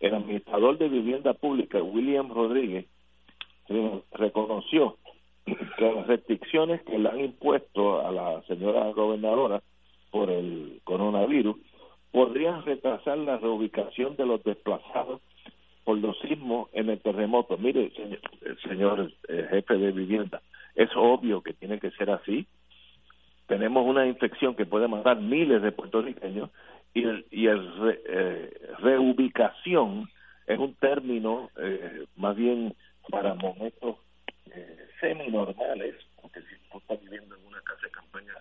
[0.01, 2.87] el administrador de vivienda pública, William Rodríguez,
[4.13, 4.97] reconoció
[5.45, 9.63] que las restricciones que le han impuesto a la señora gobernadora
[10.11, 11.57] por el coronavirus
[12.11, 15.21] podrían retrasar la reubicación de los desplazados
[15.85, 17.57] por los sismos en el terremoto.
[17.59, 18.21] Mire, señor,
[18.67, 20.43] señor eh, jefe de vivienda,
[20.75, 22.47] es obvio que tiene que ser así.
[23.47, 26.51] Tenemos una infección que puede matar miles de puertorriqueños
[26.93, 27.71] y el, y el
[28.09, 30.09] eh, reubicación
[30.47, 32.75] es un término eh, más bien
[33.11, 33.97] para momentos
[34.51, 38.33] eh, semi-normales, porque si no estás viviendo en una casa de campaña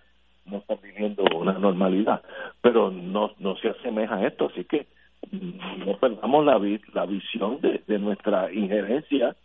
[0.45, 2.21] no estás viviendo una normalidad,
[2.61, 4.85] pero no, no se asemeja a esto, así que
[5.31, 6.59] mm, no perdamos la,
[6.93, 9.35] la visión de, de nuestra injerencia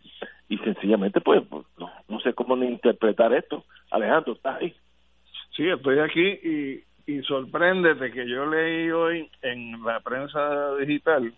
[0.47, 3.63] y sencillamente pues, pues no, no sé cómo ni interpretar esto.
[3.89, 4.75] Alejandro, ¿estás ahí?
[5.55, 11.33] Sí, estoy aquí y y sorpréndete que yo leí hoy en la prensa digital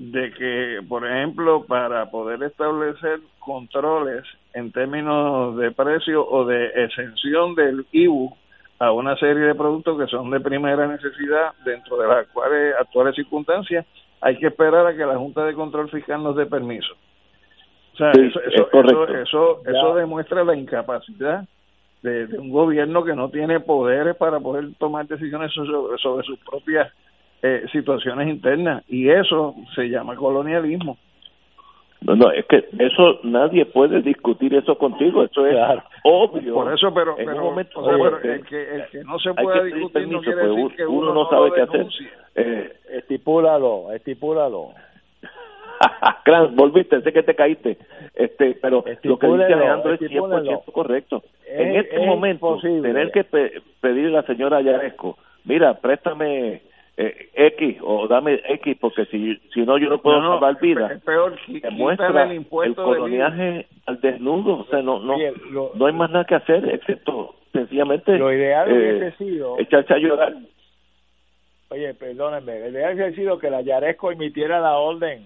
[0.00, 4.24] de que, por ejemplo, para poder establecer controles
[4.54, 8.34] en términos de precio o de exención del IBU
[8.78, 13.14] a una serie de productos que son de primera necesidad dentro de las cuales actuales
[13.14, 13.84] circunstancias
[14.22, 16.94] hay que esperar a que la Junta de Control Fiscal nos dé permiso.
[17.92, 21.46] O sea, eso, eso, eso, eso demuestra la incapacidad
[22.02, 26.90] de, un gobierno que no tiene poderes para poder tomar decisiones sobre, sobre sus propias
[27.42, 30.98] eh, situaciones internas y eso se llama colonialismo.
[32.02, 35.56] No, no, es que eso nadie puede discutir eso contigo, eso es
[36.02, 36.54] obvio.
[36.54, 37.56] Por eso, pero, pero,
[38.22, 41.28] el, que, el que no se puede discutir no quiere decir pues, que uno, no
[41.28, 41.86] sabe qué hacer.
[42.36, 44.68] Eh, estipúlalo, estipúlalo.
[46.24, 47.76] Clan, volviste, sé que te caíste,
[48.14, 51.22] este, pero lo que dice Alejandro es 100% correcto.
[51.46, 53.24] en este momento, tener que
[53.80, 56.62] pedirle a la señora Yaresco, mira, préstame
[57.02, 60.92] eh, X o dame X porque si si no yo no puedo salvar vida.
[60.92, 65.16] Es peor, demuestra el, el coloniaje al desnudo, o sea, no no
[65.74, 69.98] no hay más nada que hacer excepto sencillamente lo ideal eh, hubiese sido echarse a
[69.98, 70.34] llorar.
[71.70, 75.24] Oye, perdónenme, el ideal hubiese sido que la Yaresco emitiera la orden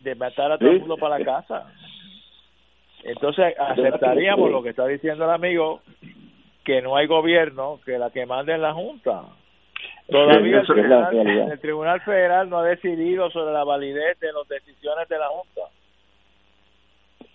[0.00, 1.72] de matar a todo el mundo para la casa.
[3.04, 5.80] Entonces aceptaríamos lo que está diciendo el amigo,
[6.62, 9.22] que no hay gobierno, que la que manda en la Junta.
[10.08, 15.26] Todavía el, tribunal, Federal no ha decidido sobre la validez de las decisiones de la
[15.26, 15.62] Junta.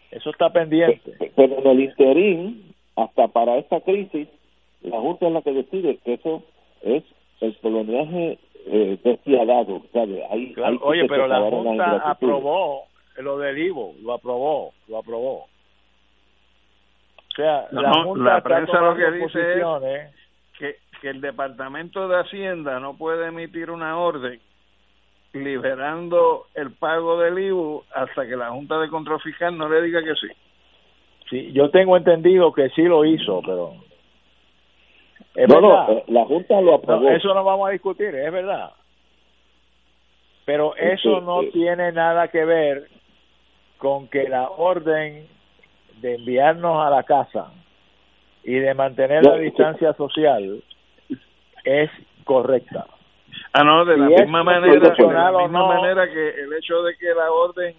[0.10, 1.32] Eso está pendiente.
[1.36, 4.30] Pero en el interín, hasta para esta crisis,
[4.84, 6.44] la Junta es la que decide que eso
[6.82, 7.04] es
[7.42, 9.82] el coloniaje eh, despiadado,
[10.82, 12.86] oye, pero la Junta aprobó
[13.18, 15.48] lo del IVO, lo aprobó, lo aprobó.
[17.32, 20.21] O sea, la, Junta prensa lo que dice es
[21.02, 24.40] que, el Departamento de Hacienda no puede emitir una orden
[25.34, 30.02] liberando el pago del IVU hasta que la Junta de Control Fiscal no le diga
[30.04, 30.28] que sí.
[31.30, 33.74] Sí, yo tengo entendido que sí lo hizo, pero
[35.48, 37.10] no, no, eh, la Junta lo aprobó.
[37.10, 38.72] eso no vamos a discutir, es verdad.
[40.46, 42.90] Pero eso no tiene nada que ver
[43.78, 45.28] con que la orden
[46.02, 47.52] de enviarnos a la casa
[48.44, 50.64] y de mantener la distancia social
[51.64, 51.90] es
[52.24, 52.86] correcta.
[53.54, 57.14] Ah, no, de la misma manera, de la misma manera que el hecho de que
[57.14, 57.76] la orden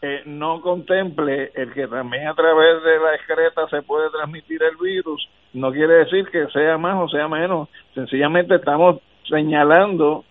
[0.00, 4.76] eh, no contemple el que también a través de la excreta se puede transmitir el
[4.76, 7.68] virus, no quiere decir que sea más o sea menos.
[7.94, 10.24] Sencillamente estamos señalando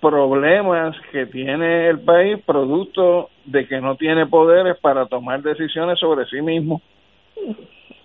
[0.00, 6.26] problemas que tiene el país producto de que no tiene poderes para tomar decisiones sobre
[6.26, 6.82] sí mismo.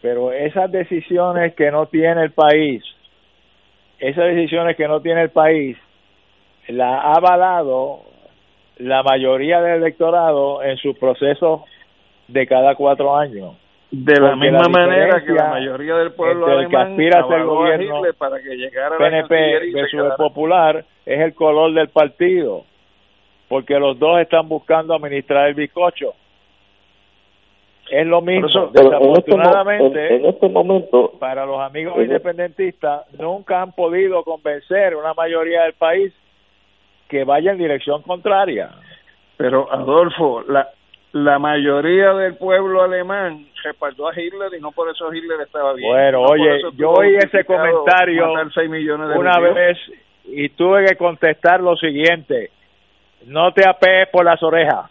[0.02, 2.84] Pero esas decisiones que no tiene el país,
[4.02, 5.78] esas decisiones que no tiene el país,
[6.68, 8.02] la ha avalado
[8.78, 11.62] la mayoría del electorado en sus procesos
[12.28, 13.56] de cada cuatro años.
[13.92, 17.42] De la misma manera que la mayoría del pueblo el que alemán aspira a ser
[17.42, 22.64] a gobierno para que llegara PNP versus popular es el color del partido,
[23.50, 26.14] porque los dos están buscando administrar el bizcocho.
[27.92, 28.48] Es lo mismo.
[28.48, 33.74] Pero en este, Desafortunadamente, en, en este momento, para los amigos en- independentistas, nunca han
[33.74, 36.14] podido convencer a una mayoría del país
[37.10, 38.70] que vaya en dirección contraria.
[39.38, 40.70] Pero Adolfo, la
[41.14, 45.90] la mayoría del pueblo alemán respaldó a Hitler y no por eso Hitler estaba bien.
[45.92, 48.34] Bueno, No oye, yo oí ese comentario
[48.70, 49.78] millones una vez
[50.24, 52.52] y tuve que contestar lo siguiente:
[53.26, 54.90] no te apees por las orejas.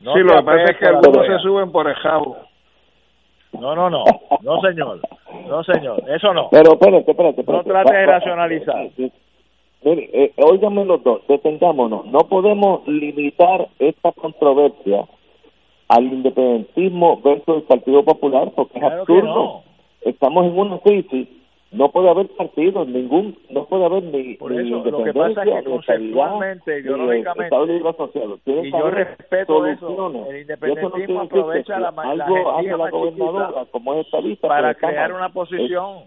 [0.00, 2.36] No sí, lo que pasa es que algunos se suben por el jabo.
[3.52, 4.04] No, no, no,
[4.42, 5.00] no señor,
[5.48, 6.48] no señor, eso no.
[6.50, 7.42] pero espérate, espérate.
[7.46, 7.70] No espérate.
[7.70, 8.88] trate de Va- va- racionalizar.
[9.82, 12.04] Mire, eh, óigame los dos, detengámonos.
[12.06, 15.04] No podemos limitar esta controversia
[15.88, 19.22] al independentismo versus el Partido Popular porque es Claro absurdo.
[19.34, 19.62] no.
[20.02, 21.28] Estamos en una crisis.
[21.76, 25.42] No puede haber partidos, ningún, no puede haber ni, Por ni eso, lo que pasa
[25.42, 27.56] es independencia, que conceptualmente, ideológicamente,
[28.64, 33.64] y yo respeto eso, el independentismo eso no aprovecha la la algo hace la gobernadora
[33.70, 36.04] como es estadista para crear una posición.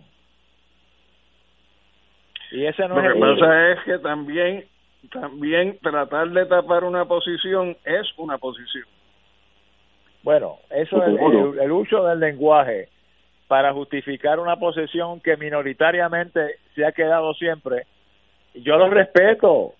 [2.51, 4.65] Y ese no Lo es que el pasa es que también
[5.11, 8.85] también tratar de tapar una posición es una posición.
[10.23, 12.89] Bueno, eso es el, el uso del lenguaje
[13.49, 17.87] para justificar una posición que minoritariamente se ha quedado siempre.
[18.53, 19.73] Yo lo respeto,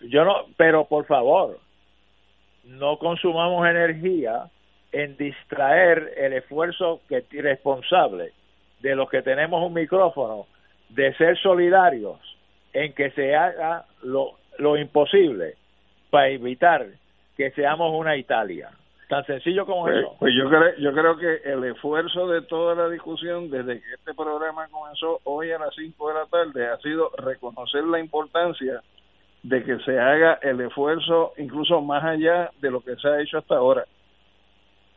[0.00, 1.60] yo no, pero por favor,
[2.64, 4.44] no consumamos energía
[4.92, 8.32] en distraer el esfuerzo que responsable
[8.80, 10.46] de los que tenemos un micrófono
[10.88, 12.18] de ser solidarios
[12.72, 15.56] en que se haga lo imposible
[16.08, 16.86] para evitar
[17.36, 18.70] que seamos una Italia.
[19.12, 20.16] Tan sencillo como Pues, eso.
[20.18, 24.14] pues yo creo yo creo que el esfuerzo de toda la discusión desde que este
[24.14, 28.80] programa comenzó hoy a las 5 de la tarde ha sido reconocer la importancia
[29.42, 33.36] de que se haga el esfuerzo incluso más allá de lo que se ha hecho
[33.36, 33.84] hasta ahora.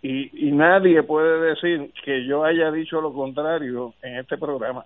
[0.02, 4.86] Y, y nadie puede decir que yo haya dicho lo contrario en este programa.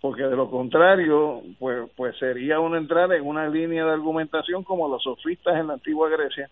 [0.00, 4.88] Porque de lo contrario, pues, pues sería una entrada en una línea de argumentación como
[4.88, 6.48] los sofistas en la antigua Grecia.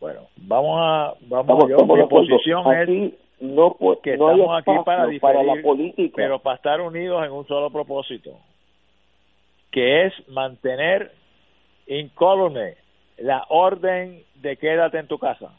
[0.00, 4.58] Bueno, vamos a vamos Estamos- yo mi posición es Aquí no, que no hay estamos
[4.60, 6.12] aquí para diferir, la política.
[6.16, 8.38] pero para estar unidos en un solo propósito,
[9.70, 11.12] que es mantener
[11.86, 12.74] incólume
[13.18, 15.52] la orden de quédate en tu casa.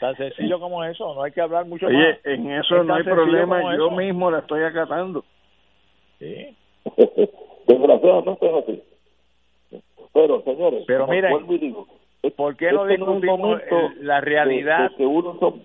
[0.00, 2.18] Tan sencillo como eso, no hay que hablar mucho Oye, más.
[2.24, 3.90] en Es eso no hay problema, yo eso.
[3.92, 5.24] mismo la estoy acatando.
[6.18, 6.56] Sí.
[7.66, 8.82] Desgraciadamente es así.
[10.12, 11.86] Pero, señores, Pero miren, vuelvo y digo,
[12.36, 15.64] ¿Por qué no discutimos el- la realidad de- de que uno son-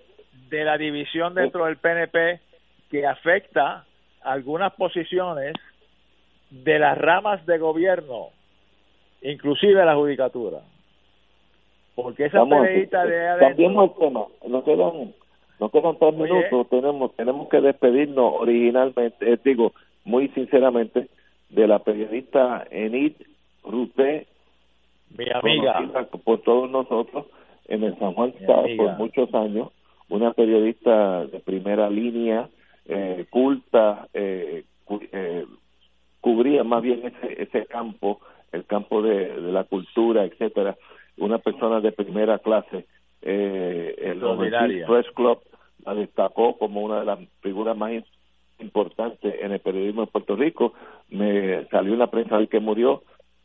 [0.50, 2.40] de la división dentro del PNP
[2.90, 3.84] que afecta
[4.22, 5.54] algunas posiciones
[6.50, 8.28] de las ramas de gobierno,
[9.22, 10.58] inclusive la judicatura.
[11.94, 14.20] Porque esa Vamos, peleita de eh, adentro, cambiemos el tema.
[14.48, 15.14] Nos quedan,
[15.60, 16.22] nos quedan tres Oye.
[16.32, 16.68] minutos.
[16.70, 19.72] Tenemos, tenemos que despedirnos originalmente, eh, digo,
[20.04, 21.08] muy sinceramente,
[21.50, 23.14] de la periodista Enid
[23.64, 24.26] Ruté,
[25.16, 25.24] mi
[25.78, 27.26] amiga, por todos nosotros
[27.68, 29.68] en el San Juan Star por muchos años,
[30.08, 32.48] una periodista de primera línea,
[32.86, 35.44] eh, culta, eh, cu- eh,
[36.20, 38.20] cubría más bien ese, ese campo,
[38.52, 40.76] el campo de, de la cultura, etcétera,
[41.18, 42.86] una persona de primera clase.
[43.22, 44.20] Eh, el.
[44.24, 45.38] Overseas Press Club
[45.84, 47.92] la destacó como una de las figuras más
[48.60, 50.72] importantes en el periodismo de Puerto Rico.
[51.10, 53.02] Me salió en la prensa de que murió,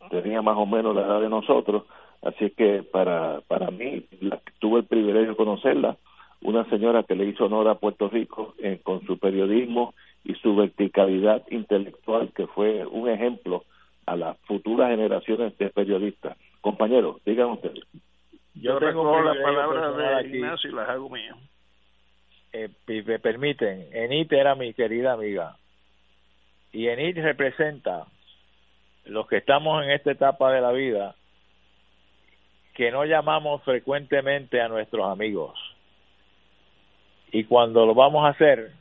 [0.09, 1.83] tenía más o menos la edad de nosotros,
[2.21, 5.97] así que para, para mí, la- tuve el privilegio de conocerla,
[6.41, 9.93] una señora que le hizo honor a Puerto Rico eh, con su periodismo
[10.25, 13.63] y su verticalidad intelectual, que fue un ejemplo
[14.05, 16.37] a las futuras generaciones de periodistas.
[16.61, 17.83] Compañeros, digan ustedes.
[18.55, 20.37] Yo, Yo tengo las palabras de aquí.
[20.37, 21.35] Ignacio y las hago mías.
[22.53, 25.57] eh, si me permiten, Enid era mi querida amiga.
[26.71, 28.05] Y Enid representa
[29.05, 31.15] los que estamos en esta etapa de la vida
[32.73, 35.53] que no llamamos frecuentemente a nuestros amigos.
[37.31, 38.71] Y cuando lo vamos a hacer,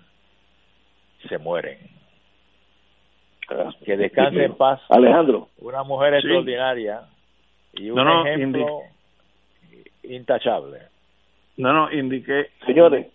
[1.28, 1.78] se mueren.
[3.84, 4.80] Que descanse en paz.
[4.88, 5.48] Alejandro.
[5.58, 6.18] Una mujer Sí.
[6.18, 7.02] extraordinaria
[7.74, 8.80] y un No, no, ejemplo
[10.04, 10.78] intachable.
[11.56, 12.48] No, no, indiqué.
[12.66, 13.08] Señores,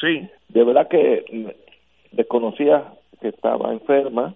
[0.00, 1.54] Sí, de verdad que
[2.12, 2.84] desconocía
[3.20, 4.34] que estaba enferma,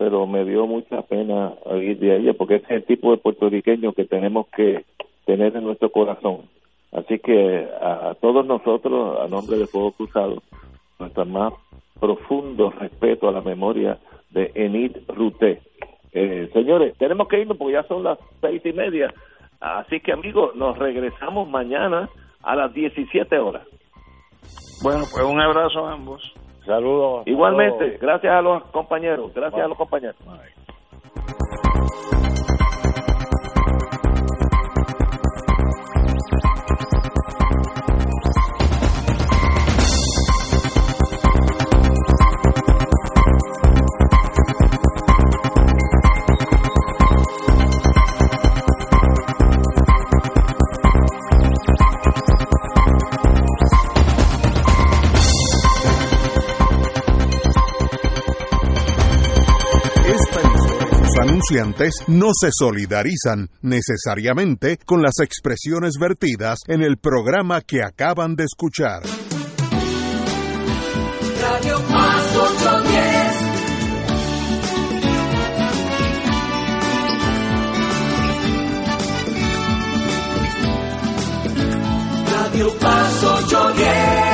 [0.00, 3.92] pero me dio mucha pena oír de ella porque ese es el tipo de puertorriqueño
[3.92, 4.86] que tenemos que
[5.26, 6.48] tener en nuestro corazón.
[6.90, 10.42] Así que a, todos nosotros, a nombre de Fuego Cruzado,
[10.98, 11.52] nuestro más
[12.00, 13.98] profundo respeto a la memoria
[14.30, 15.60] de Enid Ruté.
[16.14, 19.12] Eh, señores, tenemos que irnos porque ya son las seis y media.
[19.60, 22.08] Así que amigos, nos regresamos mañana
[22.42, 23.66] a las 17 horas.
[24.82, 26.32] Bueno, pues un abrazo a ambos.
[26.64, 27.26] Saludos.
[27.26, 30.16] Igualmente, gracias a los compañeros, gracias a los compañeros.
[62.06, 69.02] No se solidarizan necesariamente con las expresiones vertidas en el programa que acaban de escuchar.
[71.42, 73.36] Radio Paz 810.
[82.32, 84.29] Radio Paz 810.